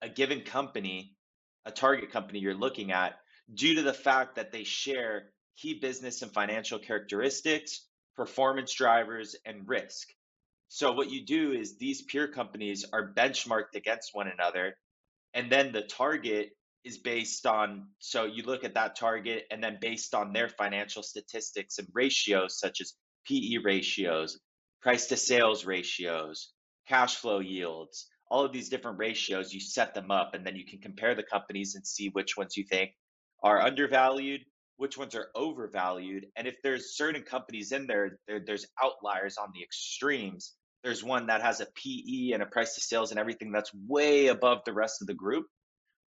[0.00, 1.16] a given company,
[1.64, 3.18] a target company you're looking at,
[3.54, 9.68] due to the fact that they share key business and financial characteristics, performance drivers, and
[9.68, 10.08] risk.
[10.68, 14.76] So, what you do is these peer companies are benchmarked against one another,
[15.34, 16.50] and then the target
[16.84, 21.02] is based on so you look at that target and then based on their financial
[21.02, 22.94] statistics and ratios such as
[23.26, 24.38] PE ratios,
[24.80, 26.52] price to sales ratios,
[26.86, 30.64] cash flow yields, all of these different ratios, you set them up and then you
[30.64, 32.92] can compare the companies and see which ones you think
[33.42, 34.42] are undervalued,
[34.76, 36.26] which ones are overvalued.
[36.36, 40.54] And if there's certain companies in there, there there's outliers on the extremes.
[40.84, 44.28] There's one that has a PE and a price to sales and everything that's way
[44.28, 45.46] above the rest of the group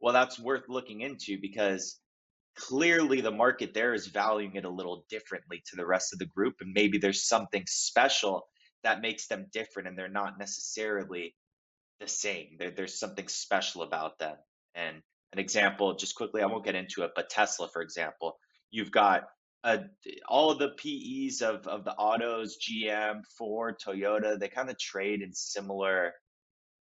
[0.02, 2.00] well, that's worth looking into because
[2.58, 6.26] clearly the market there is valuing it a little differently to the rest of the
[6.26, 6.56] group.
[6.60, 8.48] And maybe there's something special
[8.84, 11.36] that makes them different and they're not necessarily
[12.00, 12.58] the same.
[12.58, 14.36] There, there's something special about them.
[14.74, 14.98] And
[15.34, 18.38] an example, just quickly, I won't get into it, but Tesla, for example,
[18.70, 19.24] you've got
[19.64, 19.82] a,
[20.28, 25.34] all the PEs of, of the autos, GM, Ford, Toyota, they kind of trade in
[25.34, 26.14] similar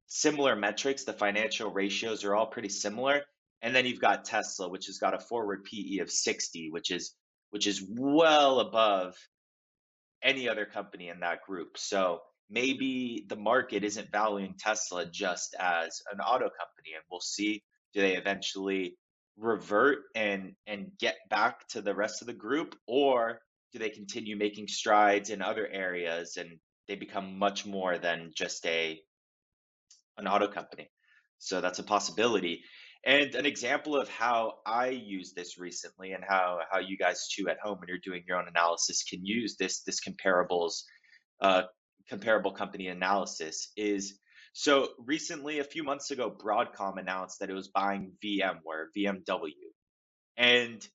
[0.07, 1.03] similar metrics.
[1.03, 3.21] The financial ratios are all pretty similar.
[3.61, 7.15] And then you've got Tesla, which has got a forward PE of 60, which is
[7.51, 9.15] which is well above
[10.21, 11.77] any other company in that group.
[11.77, 12.19] So
[12.49, 17.63] maybe the market isn't valuing Tesla just as an auto company, and we'll see.
[17.95, 18.97] Do they eventually
[19.37, 23.39] revert and and get back to the rest of the group, or
[23.73, 28.65] do they continue making strides in other areas and they become much more than just
[28.65, 28.99] a
[30.17, 30.89] an auto company.
[31.39, 32.63] So that's a possibility.
[33.05, 37.49] And an example of how I use this recently and how, how you guys too
[37.49, 40.83] at home when you're doing your own analysis can use this this comparables
[41.41, 41.63] uh,
[42.09, 44.19] comparable company analysis is
[44.57, 49.51] so recently a few months ago Broadcom announced that it was buying VMware, VMW.
[50.37, 50.85] And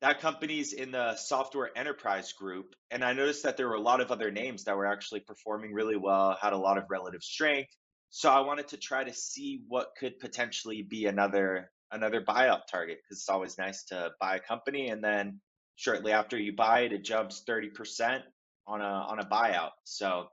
[0.00, 2.74] that company's in the software enterprise group.
[2.90, 5.72] And I noticed that there were a lot of other names that were actually performing
[5.72, 7.70] really well, had a lot of relative strength
[8.16, 12.98] so I wanted to try to see what could potentially be another another buyout target
[12.98, 15.40] because it's always nice to buy a company and then
[15.74, 18.20] shortly after you buy it, it jumps 30%
[18.68, 19.72] on a on a buyout.
[19.82, 20.28] So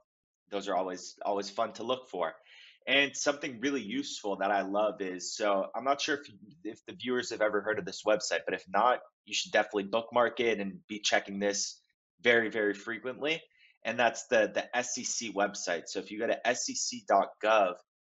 [0.52, 2.32] those are always always fun to look for.
[2.86, 6.28] And something really useful that I love is so I'm not sure if
[6.64, 9.84] if the viewers have ever heard of this website, but if not, you should definitely
[9.84, 11.80] bookmark it and be checking this
[12.22, 13.40] very very frequently
[13.84, 15.88] and that's the the SEC website.
[15.88, 17.74] So if you go to sec.gov,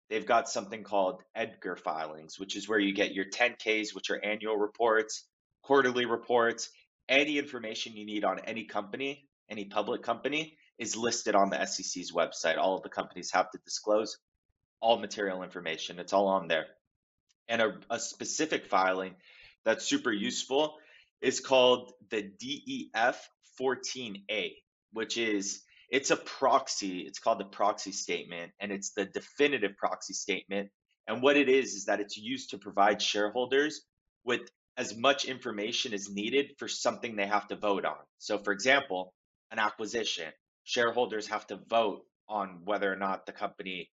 [0.09, 4.23] they've got something called Edgar filings, which is where you get your 10Ks, which are
[4.23, 5.25] annual reports,
[5.63, 6.69] quarterly reports,
[7.09, 12.11] any information you need on any company, any public company is listed on the SEC's
[12.11, 12.57] website.
[12.57, 14.17] All of the companies have to disclose
[14.83, 15.99] all material information.
[15.99, 16.67] It's all on there.
[17.47, 19.15] And a, a specific filing
[19.65, 20.75] that's super useful
[21.21, 24.51] is called the DEF 14A
[24.93, 26.99] which is it's a proxy.
[26.99, 30.69] It's called the proxy statement, and it's the definitive proxy statement.
[31.07, 33.81] And what it is is that it's used to provide shareholders
[34.23, 34.41] with
[34.77, 37.97] as much information as needed for something they have to vote on.
[38.17, 39.13] So, for example,
[39.51, 40.31] an acquisition,
[40.63, 43.91] shareholders have to vote on whether or not the company,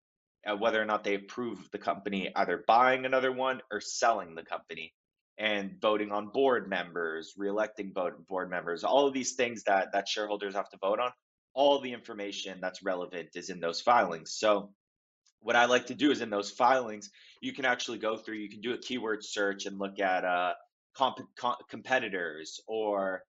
[0.58, 4.92] whether or not they approve the company either buying another one or selling the company
[5.38, 10.54] and voting on board members, reelecting board members, all of these things that that shareholders
[10.54, 11.10] have to vote on,
[11.54, 14.32] all the information that's relevant is in those filings.
[14.32, 14.70] So
[15.40, 18.50] what I like to do is in those filings, you can actually go through, you
[18.50, 20.52] can do a keyword search and look at uh,
[20.94, 23.22] comp- com- competitors or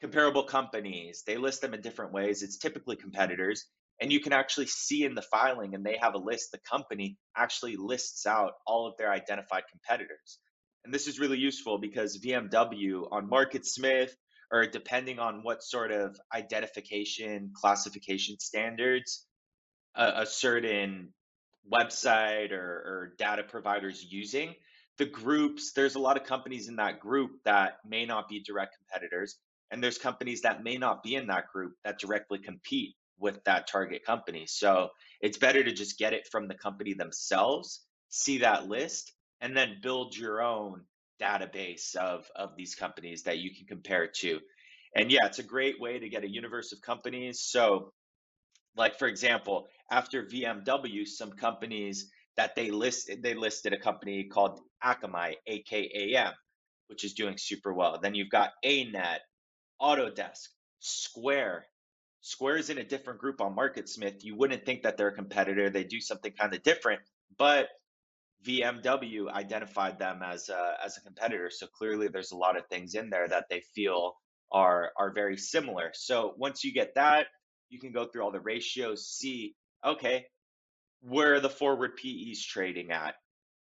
[0.00, 1.22] comparable companies.
[1.26, 2.42] They list them in different ways.
[2.42, 3.66] It's typically competitors.
[4.00, 7.18] And you can actually see in the filing, and they have a list, the company
[7.36, 10.38] actually lists out all of their identified competitors.
[10.84, 14.10] And this is really useful because VMW on MarketSmith,
[14.50, 19.26] or depending on what sort of identification classification standards
[19.94, 21.12] a, a certain
[21.70, 24.54] website or, or data providers using,
[24.98, 28.76] the groups, there's a lot of companies in that group that may not be direct
[28.76, 29.36] competitors.
[29.70, 33.68] And there's companies that may not be in that group that directly compete with that
[33.68, 34.46] target company.
[34.46, 34.88] So
[35.20, 39.78] it's better to just get it from the company themselves, see that list, and then
[39.82, 40.84] build your own
[41.20, 44.40] database of of these companies that you can compare to.
[44.96, 47.42] And yeah, it's a great way to get a universe of companies.
[47.42, 47.92] So
[48.76, 54.60] like for example, after VMW, some companies that they listed they listed a company called
[54.82, 56.32] Akamai, AKAM,
[56.88, 57.98] which is doing super well.
[58.00, 59.18] Then you've got ANET,
[59.80, 60.48] Autodesk,
[60.80, 61.66] Square.
[62.20, 64.22] Square is in a different group on MarketSmith.
[64.22, 65.70] You wouldn't think that they're a competitor.
[65.70, 67.00] They do something kind of different,
[67.38, 67.68] but
[68.44, 71.50] VMW identified them as a, as a competitor.
[71.50, 74.14] So clearly, there's a lot of things in there that they feel
[74.52, 75.90] are are very similar.
[75.94, 77.26] So once you get that,
[77.68, 79.54] you can go through all the ratios, see
[79.84, 80.26] okay,
[81.00, 83.14] where are the forward PEs trading at?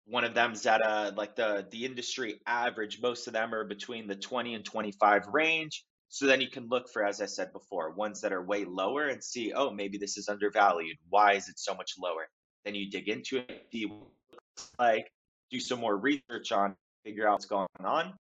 [0.07, 3.01] One of them's at a like the the industry average.
[3.03, 5.85] Most of them are between the 20 and 25 range.
[6.09, 9.09] So then you can look for, as I said before, ones that are way lower
[9.09, 10.97] and see, oh, maybe this is undervalued.
[11.11, 12.29] Why is it so much lower?
[12.65, 13.93] Then you dig into it, see
[14.79, 15.13] like,
[15.51, 18.15] do some more research on, figure out what's going on,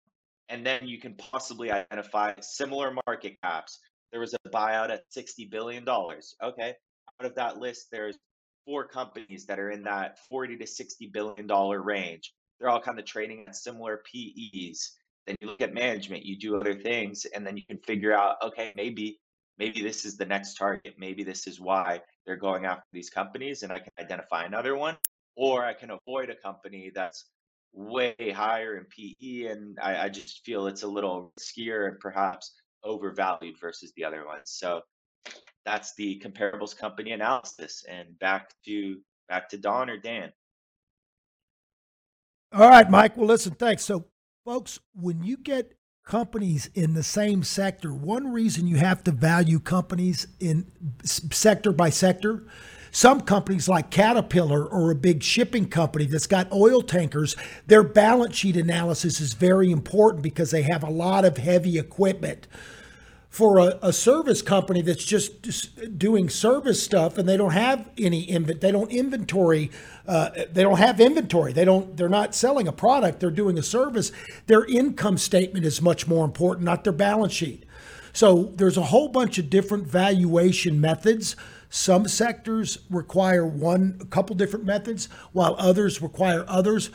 [0.49, 3.81] and then you can possibly identify similar market caps.
[4.13, 5.85] There was a buyout at $60 billion.
[5.89, 6.75] Okay.
[7.21, 8.17] Out of that list, there's
[8.65, 12.33] four companies that are in that 40 to 60 billion dollar range.
[12.59, 14.93] They're all kind of trading at similar PEs.
[15.27, 18.37] Then you look at management, you do other things, and then you can figure out,
[18.43, 19.19] okay, maybe
[19.59, 20.95] maybe this is the next target.
[20.99, 24.97] Maybe this is why they're going after these companies, and I can identify another one,
[25.37, 27.27] or I can avoid a company that's
[27.73, 32.55] way higher in PE, and I, I just feel it's a little riskier and perhaps
[32.85, 34.45] overvalued versus the other ones.
[34.47, 34.83] So
[35.65, 37.85] that's the comparables company analysis.
[37.89, 38.99] And back to
[39.29, 40.33] back to Don or Dan.
[42.53, 43.17] All right, Mike.
[43.17, 43.85] Well, listen, thanks.
[43.85, 44.07] So,
[44.47, 45.73] folks, when you get
[46.05, 50.71] companies in the same sector, one reason you have to value companies in
[51.03, 52.45] sector by sector.
[52.93, 57.35] Some companies like Caterpillar or a big shipping company that's got oil tankers,
[57.67, 62.47] their balance sheet analysis is very important because they have a lot of heavy equipment
[63.37, 68.25] for a, a service company that's just, doing service stuff and they don't have any
[68.25, 69.71] inventory they don't inventory
[70.09, 71.53] uh, they don't have inventory.
[71.53, 74.11] They don't they're not selling a product they're doing a service.
[74.47, 77.67] Their income statement is much more important not their balance sheet.
[78.15, 81.37] So there's a whole bunch of different valuation methods.
[81.69, 86.89] Some sectors require one a couple different methods while others require others.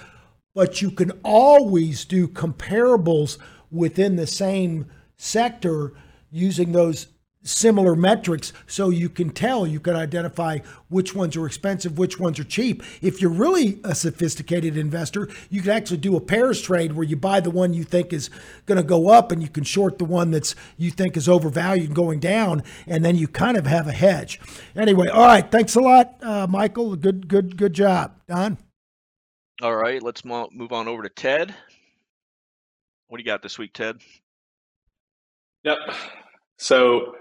[0.56, 3.38] But you can always do comparables
[3.70, 4.88] within the same
[5.18, 5.94] sector
[6.32, 7.08] using those
[7.44, 10.60] similar metrics so you can tell you can identify
[10.90, 15.60] which ones are expensive which ones are cheap if you're really a sophisticated investor you
[15.60, 18.30] can actually do a pairs trade where you buy the one you think is
[18.68, 21.88] going to go up and you can short the one that's you think is overvalued
[21.88, 24.40] and going down and then you kind of have a hedge
[24.76, 28.56] anyway all right thanks a lot uh, michael good good good job don
[29.64, 31.54] All right, let's mo- move on over to Ted.
[33.08, 33.98] What do you got this week, Ted?
[35.64, 35.78] Yep.
[36.62, 37.16] So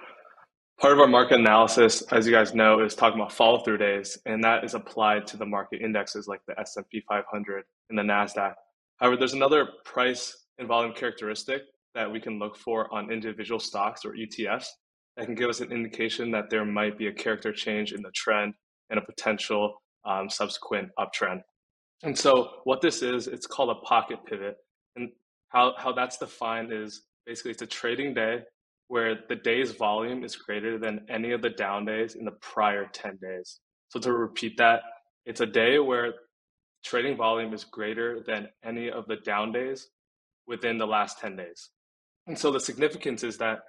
[0.79, 4.19] part of our market analysis, as you guys know, is talking about follow through days,
[4.27, 8.53] and that is applied to the market indexes like the S&P 500 and the Nasdaq.
[8.99, 11.63] However, there's another price and volume characteristic
[11.95, 14.67] that we can look for on individual stocks or ETFs
[15.17, 18.11] that can give us an indication that there might be a character change in the
[18.15, 18.53] trend
[18.91, 19.73] and a potential
[20.05, 21.41] um, subsequent uptrend.
[22.03, 24.57] And so, what this is, it's called a pocket pivot,
[24.97, 25.09] and
[25.49, 28.41] how how that's defined is basically it's a trading day
[28.91, 32.87] where the day's volume is greater than any of the down days in the prior
[32.93, 33.61] 10 days.
[33.91, 34.81] So to repeat that,
[35.25, 36.15] it's a day where
[36.85, 39.87] trading volume is greater than any of the down days
[40.49, 41.71] within the last 10 days.
[42.27, 43.61] And so the significance is that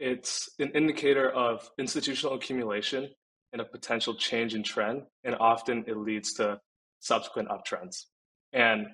[0.00, 3.08] it's an indicator of institutional accumulation
[3.52, 6.58] and a potential change in trend, and often it leads to
[6.98, 8.06] subsequent uptrends.
[8.52, 8.88] And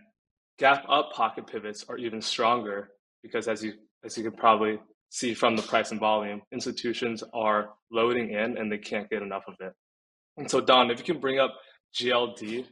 [0.59, 2.91] gap up pocket pivots are even stronger
[3.23, 3.73] because as you
[4.05, 4.79] as you can probably
[5.11, 9.43] see from the price and volume, institutions are loading in and they can't get enough
[9.47, 9.73] of it.
[10.37, 11.55] And so Don, if you can bring up
[11.95, 12.65] GLD,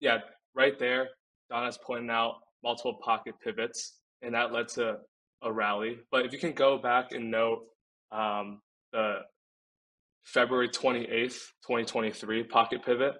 [0.00, 0.18] yeah,
[0.54, 1.08] right there,
[1.50, 4.98] Don has pointed out multiple pocket pivots and that led to
[5.42, 5.98] a rally.
[6.10, 7.62] But if you can go back and note
[8.10, 8.60] um,
[8.92, 9.18] the
[10.24, 13.14] February 28th, 2023 pocket pivot,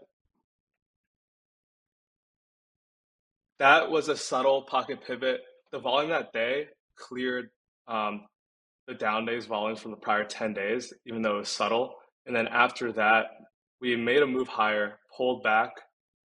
[3.60, 5.40] that was a subtle pocket pivot.
[5.70, 7.50] The volume that day cleared
[7.86, 8.22] um,
[8.86, 11.94] the down days volumes from the prior 10 days, even though it was subtle.
[12.26, 13.26] And then after that,
[13.80, 15.70] we made a move higher, pulled back,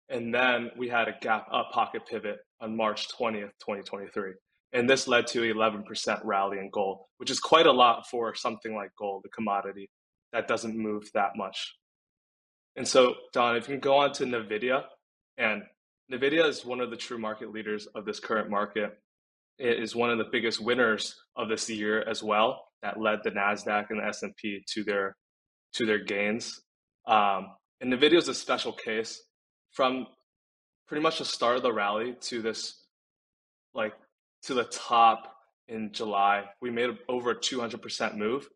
[0.09, 4.33] and then we had a gap up pocket pivot on March 20th, 2023.
[4.73, 8.75] And this led to 11% rally in gold, which is quite a lot for something
[8.75, 9.91] like gold, a commodity
[10.33, 11.75] that doesn't move that much.
[12.77, 14.85] And so, Don, if you can go on to NVIDIA,
[15.39, 15.63] and
[16.13, 18.97] NVIDIA is one of the true market leaders of this current market.
[19.61, 22.65] Is one of the biggest winners of this year as well.
[22.83, 25.17] That led the Nasdaq and the S and P to their
[25.75, 26.61] to their gains.
[27.07, 27.49] Um,
[27.81, 29.23] and NVIDIA is a special case.
[29.73, 30.07] From
[30.89, 32.85] pretty much the start of the rally to this,
[33.75, 33.93] like
[34.43, 35.33] to the top
[35.69, 36.45] in July.
[36.61, 38.49] We made over a 200% move.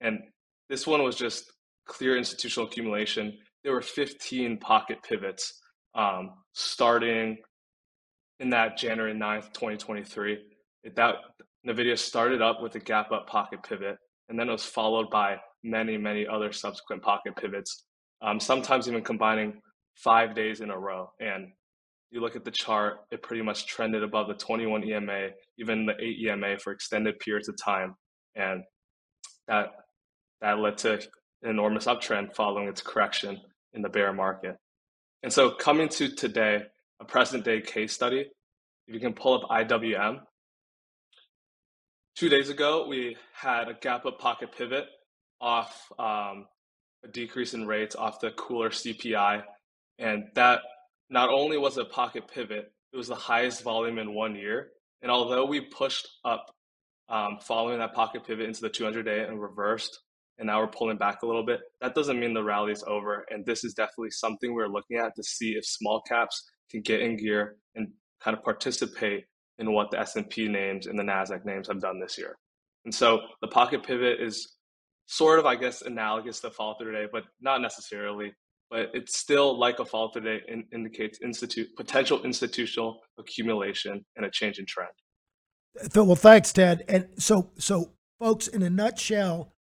[0.00, 0.20] And
[0.68, 1.52] this one was just
[1.86, 3.38] clear institutional accumulation.
[3.62, 5.60] There were 15 pocket pivots
[5.94, 7.38] um, starting
[8.40, 10.38] in that January 9th, 2023.
[10.84, 11.16] It, that
[11.66, 13.96] NVIDIA started up with a gap up pocket pivot,
[14.28, 17.84] and then it was followed by many, many other subsequent pocket pivots,
[18.20, 19.60] um, sometimes even combining
[19.96, 21.10] five days in a row.
[21.20, 21.48] And
[22.10, 25.28] you look at the chart, it pretty much trended above the 21 EMA,
[25.58, 27.94] even the 8 EMA for extended periods of time.
[28.34, 28.62] And
[29.48, 29.68] that
[30.40, 33.40] that led to an enormous uptrend following its correction
[33.74, 34.56] in the bear market.
[35.22, 36.62] And so coming to today,
[37.00, 38.26] a present day case study,
[38.88, 40.20] if you can pull up IWM,
[42.16, 44.86] two days ago, we had a gap up pocket pivot
[45.40, 46.46] off um,
[47.04, 49.42] a decrease in rates off the cooler CPI.
[49.98, 50.60] And that
[51.10, 54.68] not only was a pocket pivot, it was the highest volume in one year.
[55.02, 56.46] And although we pushed up
[57.08, 59.98] um, following that pocket pivot into the 200 day and reversed,
[60.38, 63.26] and now we're pulling back a little bit, that doesn't mean the rally is over.
[63.30, 67.00] And this is definitely something we're looking at to see if small caps can get
[67.00, 67.88] in gear and
[68.22, 69.24] kind of participate
[69.62, 72.36] in what the S&P names and the Nasdaq names have done this year.
[72.84, 74.56] And so the pocket pivot is
[75.06, 78.32] sort of, I guess, analogous to follow through today, but not necessarily.
[78.70, 84.26] But it's still like a follow through today in, indicates institute potential institutional accumulation and
[84.26, 84.90] a change in trend.
[85.94, 86.84] Well, thanks, Ted.
[86.88, 89.52] And so, so folks, in a nutshell,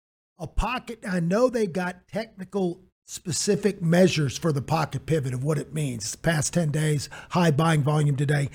[0.41, 1.05] a pocket.
[1.07, 6.17] I know they got technical specific measures for the pocket pivot of what it means.
[6.17, 8.49] Past 10 days, high buying volume today.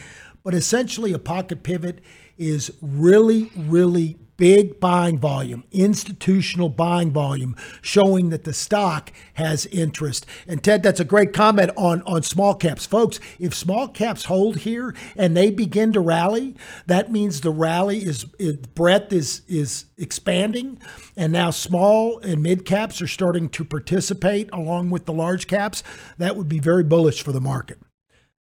[0.46, 2.00] But essentially, a pocket pivot
[2.38, 10.26] is really, really big buying volume, institutional buying volume, showing that the stock has interest.
[10.48, 12.86] And Ted, that's a great comment on, on small caps.
[12.86, 18.06] Folks, if small caps hold here and they begin to rally, that means the rally
[18.06, 20.80] is, is breadth is is expanding.
[21.18, 25.82] And now small and mid caps are starting to participate along with the large caps.
[26.20, 27.80] That would be very bullish for the market.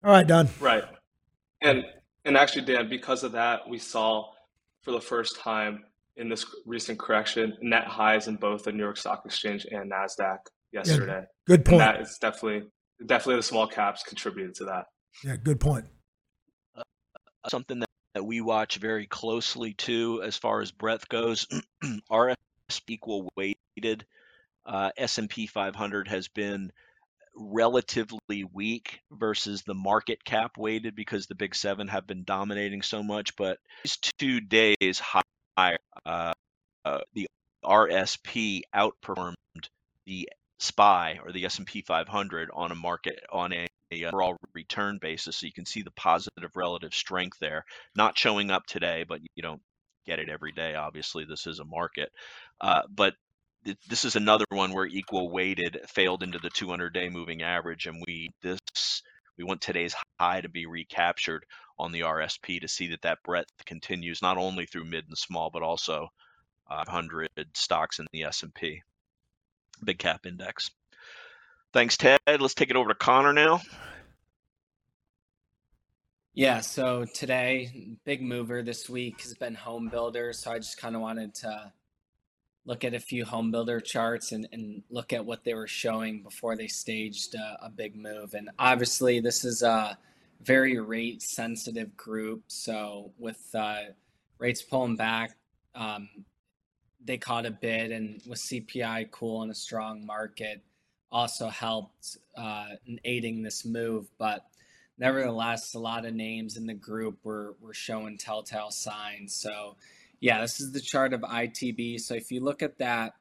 [0.05, 0.50] All right, Don.
[0.61, 0.84] Right.
[1.64, 1.84] And
[2.24, 4.30] and actually, Dan, because of that, we saw
[4.82, 5.84] for the first time
[6.16, 10.38] in this recent correction net highs in both the New York Stock Exchange and Nasdaq
[10.72, 11.20] yesterday.
[11.20, 11.80] Yeah, good point.
[11.82, 12.68] And that is definitely
[13.04, 14.84] definitely the small caps contributed to that.
[15.24, 15.86] Yeah, good point.
[16.76, 16.82] Uh,
[17.48, 21.46] something that, that we watch very closely too, as far as breadth goes,
[22.12, 22.36] RS
[22.88, 24.04] equal weighted.
[24.66, 26.72] Uh, S&P 500 has been
[27.37, 33.03] relatively weak versus the market cap weighted because the big seven have been dominating so
[33.03, 33.37] much.
[33.37, 35.01] But these two days
[35.57, 36.32] higher, uh,
[36.85, 37.26] uh, the
[37.64, 39.35] RSP outperformed
[40.07, 40.28] the
[40.59, 45.37] SPY or the S&P 500 on a market on a, a overall return basis.
[45.37, 47.64] So you can see the positive relative strength there.
[47.97, 49.62] Not showing up today, but you don't
[50.07, 50.74] get it every day.
[50.74, 52.11] Obviously, this is a market,
[52.61, 53.14] uh, but
[53.88, 58.02] this is another one where equal weighted failed into the 200 day moving average and
[58.06, 58.60] we this
[59.36, 61.44] we want today's high to be recaptured
[61.78, 65.50] on the RSP to see that that breadth continues not only through mid and small
[65.50, 66.08] but also
[66.70, 68.80] uh, 100 stocks in the S&P
[69.82, 70.70] big cap index.
[71.72, 72.20] Thanks Ted.
[72.26, 73.60] Let's take it over to Connor now.
[76.32, 80.96] Yeah, so today big mover this week has been home builder, so I just kind
[80.96, 81.72] of wanted to
[82.66, 86.22] look at a few home builder charts and, and look at what they were showing
[86.22, 88.34] before they staged a, a big move.
[88.34, 89.98] And obviously, this is a
[90.42, 92.44] very rate sensitive group.
[92.48, 93.80] So, with uh,
[94.38, 95.36] rates pulling back,
[95.74, 96.08] um,
[97.04, 100.62] they caught a bid, and with CPI cool and a strong market,
[101.12, 104.06] also helped uh, in aiding this move.
[104.18, 104.46] But
[104.98, 109.34] nevertheless, a lot of names in the group were, were showing telltale signs.
[109.34, 109.76] So,
[110.25, 112.01] yeah, this is the chart of ITB.
[112.01, 113.12] So if you look at that,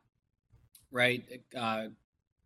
[0.89, 1.21] right,
[1.53, 1.87] uh,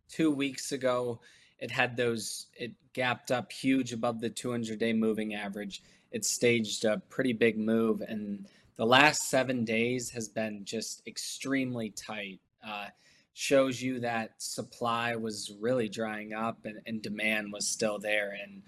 [0.08, 1.20] two weeks ago,
[1.60, 5.84] it had those, it gapped up huge above the 200 day moving average.
[6.10, 8.00] It staged a pretty big move.
[8.00, 12.40] And the last seven days has been just extremely tight.
[12.66, 12.86] Uh,
[13.34, 18.36] shows you that supply was really drying up and, and demand was still there.
[18.42, 18.64] And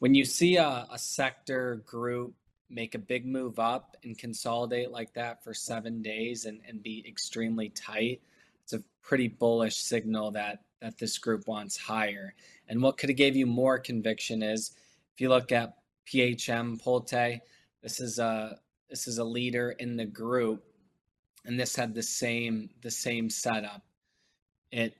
[0.00, 2.34] when you see a, a sector group
[2.70, 7.04] make a big move up and consolidate like that for seven days and, and be
[7.06, 8.20] extremely tight,
[8.62, 12.34] it's a pretty bullish signal that that this group wants higher.
[12.68, 14.72] And what could have gave you more conviction is
[15.12, 15.74] if you look at
[16.06, 17.40] PHM Pulte,
[17.82, 18.58] this is a
[18.88, 20.64] this is a leader in the group,
[21.44, 23.82] and this had the same the same setup.
[24.72, 24.96] It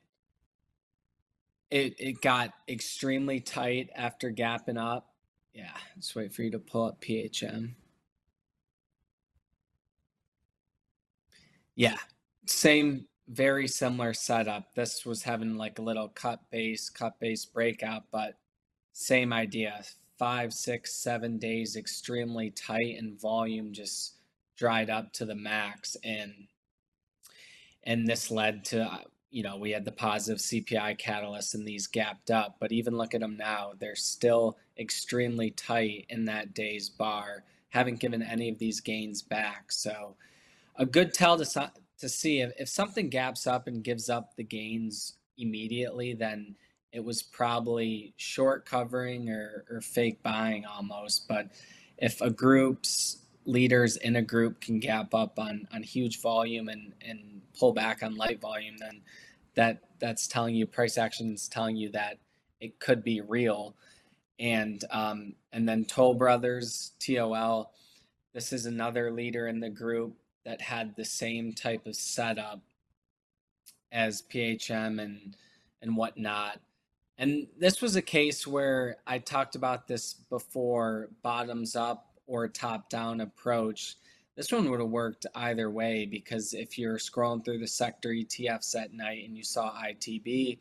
[1.70, 5.09] it it got extremely tight after gapping up
[5.53, 7.74] Yeah, just wait for you to pull up PHM.
[11.74, 11.96] Yeah,
[12.46, 14.74] same, very similar setup.
[14.74, 18.34] This was having like a little cup base, cup base breakout, but
[18.92, 19.82] same idea.
[20.18, 24.16] Five, six, seven days extremely tight and volume just
[24.57, 25.96] dried up to the max.
[26.05, 26.34] And
[27.84, 28.98] and this led to uh,
[29.30, 33.14] you know we had the positive CPI catalyst and these gapped up but even look
[33.14, 37.44] at them now they're still extremely tight in that day's bar.
[37.68, 39.70] Haven't given any of these gains back.
[39.70, 40.16] So
[40.76, 44.42] a good tell to to see if, if something gaps up and gives up the
[44.42, 46.56] gains immediately then
[46.92, 51.28] it was probably short covering or, or fake buying almost.
[51.28, 51.48] But
[51.98, 56.92] if a group's leaders in a group can gap up on on huge volume and
[57.00, 59.00] and pull back on light volume then
[59.54, 62.18] that that's telling you price action is telling you that
[62.60, 63.74] it could be real
[64.41, 67.70] and um and then toll brothers tol
[68.32, 72.61] this is another leader in the group that had the same type of setup
[73.93, 75.36] as phm and
[75.82, 76.61] and whatnot.
[77.18, 82.88] And this was a case where i talked about this before bottoms up or top
[82.88, 83.97] down approach,
[84.36, 88.80] this one would have worked either way because if you're scrolling through the sector ETFs
[88.80, 90.59] at night and you saw ITB,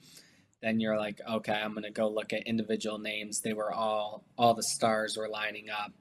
[0.61, 3.41] then you're like, okay, I'm to go look at individual names.
[3.41, 5.93] They were all, all the stars were lining up.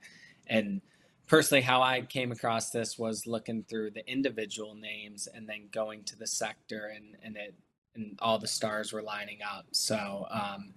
[0.46, 0.80] And
[1.26, 6.04] personally, how I came across this was looking through the individual names and then going
[6.04, 7.54] to the sector and, and it,
[7.94, 9.66] and all the stars were lining up.
[9.72, 10.74] So, um,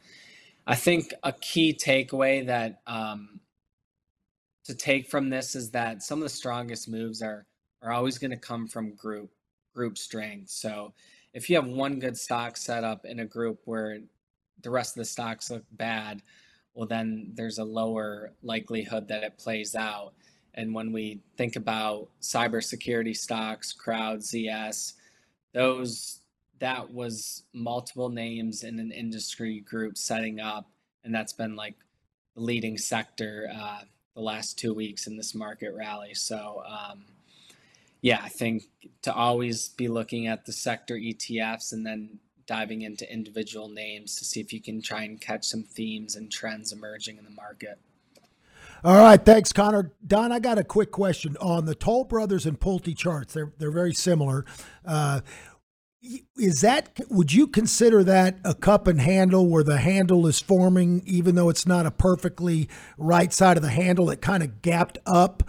[0.68, 3.40] I think a key takeaway that, um,
[4.66, 7.46] to take from this is that some of the strongest moves are
[7.82, 9.32] are always going to come from group
[9.74, 10.50] group strength.
[10.50, 10.94] So
[11.34, 14.00] if you have one good stock set up in a group where
[14.62, 16.22] the rest of the stocks look bad,
[16.74, 20.14] well then there's a lower likelihood that it plays out.
[20.54, 24.94] And when we think about cybersecurity stocks, Crowd, ZS,
[25.54, 26.22] those
[26.60, 30.70] that was multiple names in an industry group setting up,
[31.04, 31.76] and that's been like
[32.36, 33.80] the leading sector uh,
[34.14, 36.14] the last two weeks in this market rally.
[36.14, 37.06] So, um,
[38.02, 38.64] yeah, I think
[39.04, 44.26] to always be looking at the sector ETFs and then diving into individual names to
[44.26, 47.80] see if you can try and catch some themes and trends emerging in the market.
[48.84, 49.92] All right, thanks, Connor.
[50.06, 53.34] Don, I got a quick question on the Toll Brothers and Pulte charts.
[53.34, 54.44] They're they're very similar.
[54.84, 55.22] Uh,
[56.36, 61.04] is that would you consider that a cup and handle where the handle is forming
[61.06, 64.98] even though it's not a perfectly right side of the handle it kind of gapped
[65.06, 65.44] up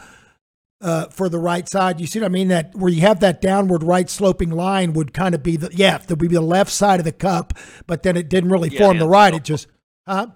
[0.82, 3.40] uh, for the right side you see what i mean that where you have that
[3.40, 6.70] downward right sloping line would kind of be the yeah that would be the left
[6.72, 7.54] side of the cup
[7.86, 8.98] but then it didn't really Yeah, form yeah.
[8.98, 9.68] the right it just
[10.06, 10.28] huh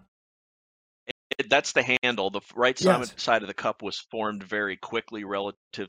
[1.38, 2.30] It, that's the handle.
[2.30, 3.14] The right side, Yes.
[3.18, 5.88] side of the cup was formed very quickly relative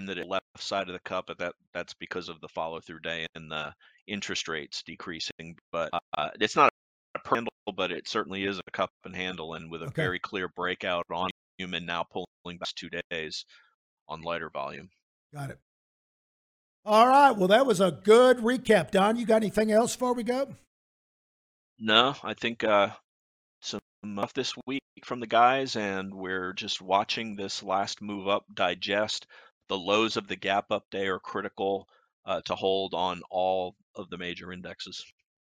[0.00, 3.26] the left side of the cup, but that that's because of the follow through day
[3.34, 3.72] and the
[4.08, 5.56] interest rates decreasing.
[5.72, 6.72] But uh, it's not
[7.14, 9.94] a per handle, but it certainly is a cup and handle, and with a Okay.
[9.96, 13.44] very clear breakout on human now pulling back two days
[14.12, 14.88] on lighter volume.
[15.34, 15.58] got it
[16.84, 20.22] all right well that was a good recap don you got anything else before we
[20.22, 20.48] go
[21.78, 22.90] No, I think uh,
[23.60, 23.80] some
[24.14, 29.26] stuff this week from the guys, and we're just watching this last move up digest.
[29.68, 31.88] The lows of the gap up day are critical
[32.24, 35.04] uh, to hold on all of the major indexes.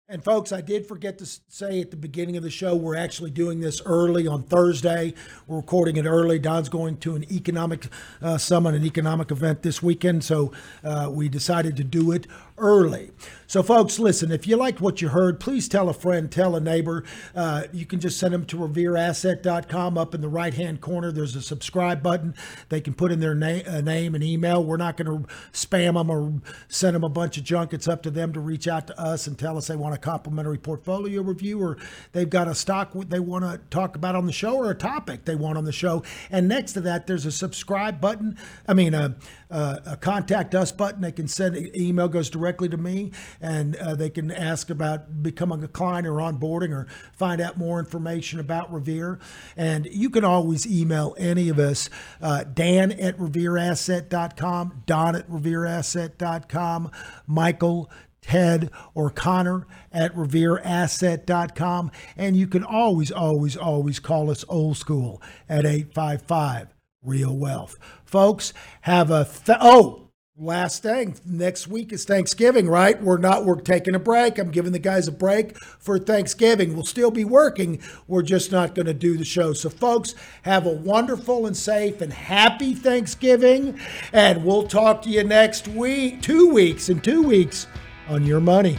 [0.07, 3.31] And folks, I did forget to say at the beginning of the show, we're actually
[3.31, 5.15] doing this early on Thursday.
[5.47, 6.37] We're recording it early.
[6.37, 7.87] Don's going to an economic
[8.21, 10.51] uh, summit, an economic event this weekend, so
[10.83, 12.27] uh, we decided to do it
[12.59, 13.09] early.
[13.47, 16.59] So, folks, listen, if you liked what you heard, please tell a friend, tell a
[16.59, 17.03] neighbor.
[17.35, 19.97] Uh, you can just send them to revereasset.com.
[19.97, 22.35] Up in the right hand corner, there's a subscribe button.
[22.69, 24.63] They can put in their na- uh, name and email.
[24.63, 27.73] We're not going to spam them or send them a bunch of junk.
[27.73, 29.97] It's up to them to reach out to us and tell us they want a
[29.97, 31.77] complimentary portfolio review or
[32.11, 35.25] they've got a stock they want to talk about on the show or a topic
[35.25, 36.03] they want on the show.
[36.29, 38.37] And next to that, there's a subscribe button.
[38.67, 39.15] I mean, a,
[39.49, 41.01] a, a contact us button.
[41.01, 45.23] They can send an email goes directly to me, and uh, they can ask about
[45.23, 49.19] becoming a client or onboarding or find out more information about Revere.
[49.55, 51.89] And you can always email any of us,
[52.21, 56.91] uh, Dan at revereasset.com, Don at revereasset.com,
[57.27, 57.89] Michael.
[58.25, 61.91] Ted or Connor at revereasset.com.
[62.17, 66.73] And you can always, always, always call us old school at 855
[67.03, 67.77] Real Wealth.
[68.03, 68.51] Folks,
[68.81, 71.15] have a, th- oh, last thing.
[71.23, 72.99] Next week is thanksgiving right?
[72.99, 74.39] We're not we're taking a break.
[74.39, 76.73] I'm giving the guys a break for thanksgiving.
[76.73, 77.79] We'll still be working.
[78.07, 79.53] We're just not going to do the show.
[79.53, 83.79] So folks have a wonderful and safe and happy thanksgiving.
[84.11, 87.67] And we'll talk to you next week two weeks in two weeks
[88.07, 88.77] on your money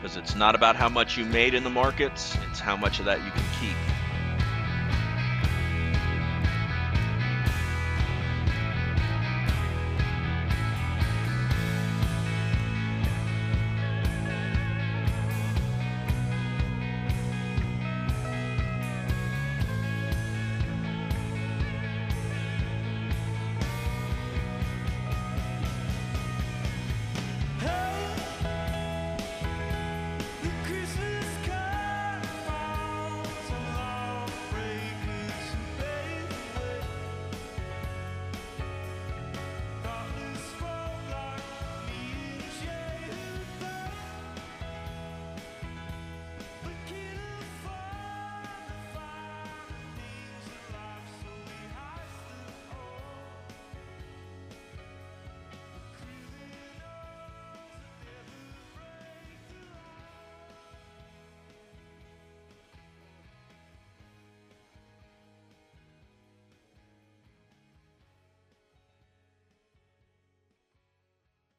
[0.00, 3.04] Because it's not about how much you made in the markets, it's how much of
[3.06, 3.93] that you can keep.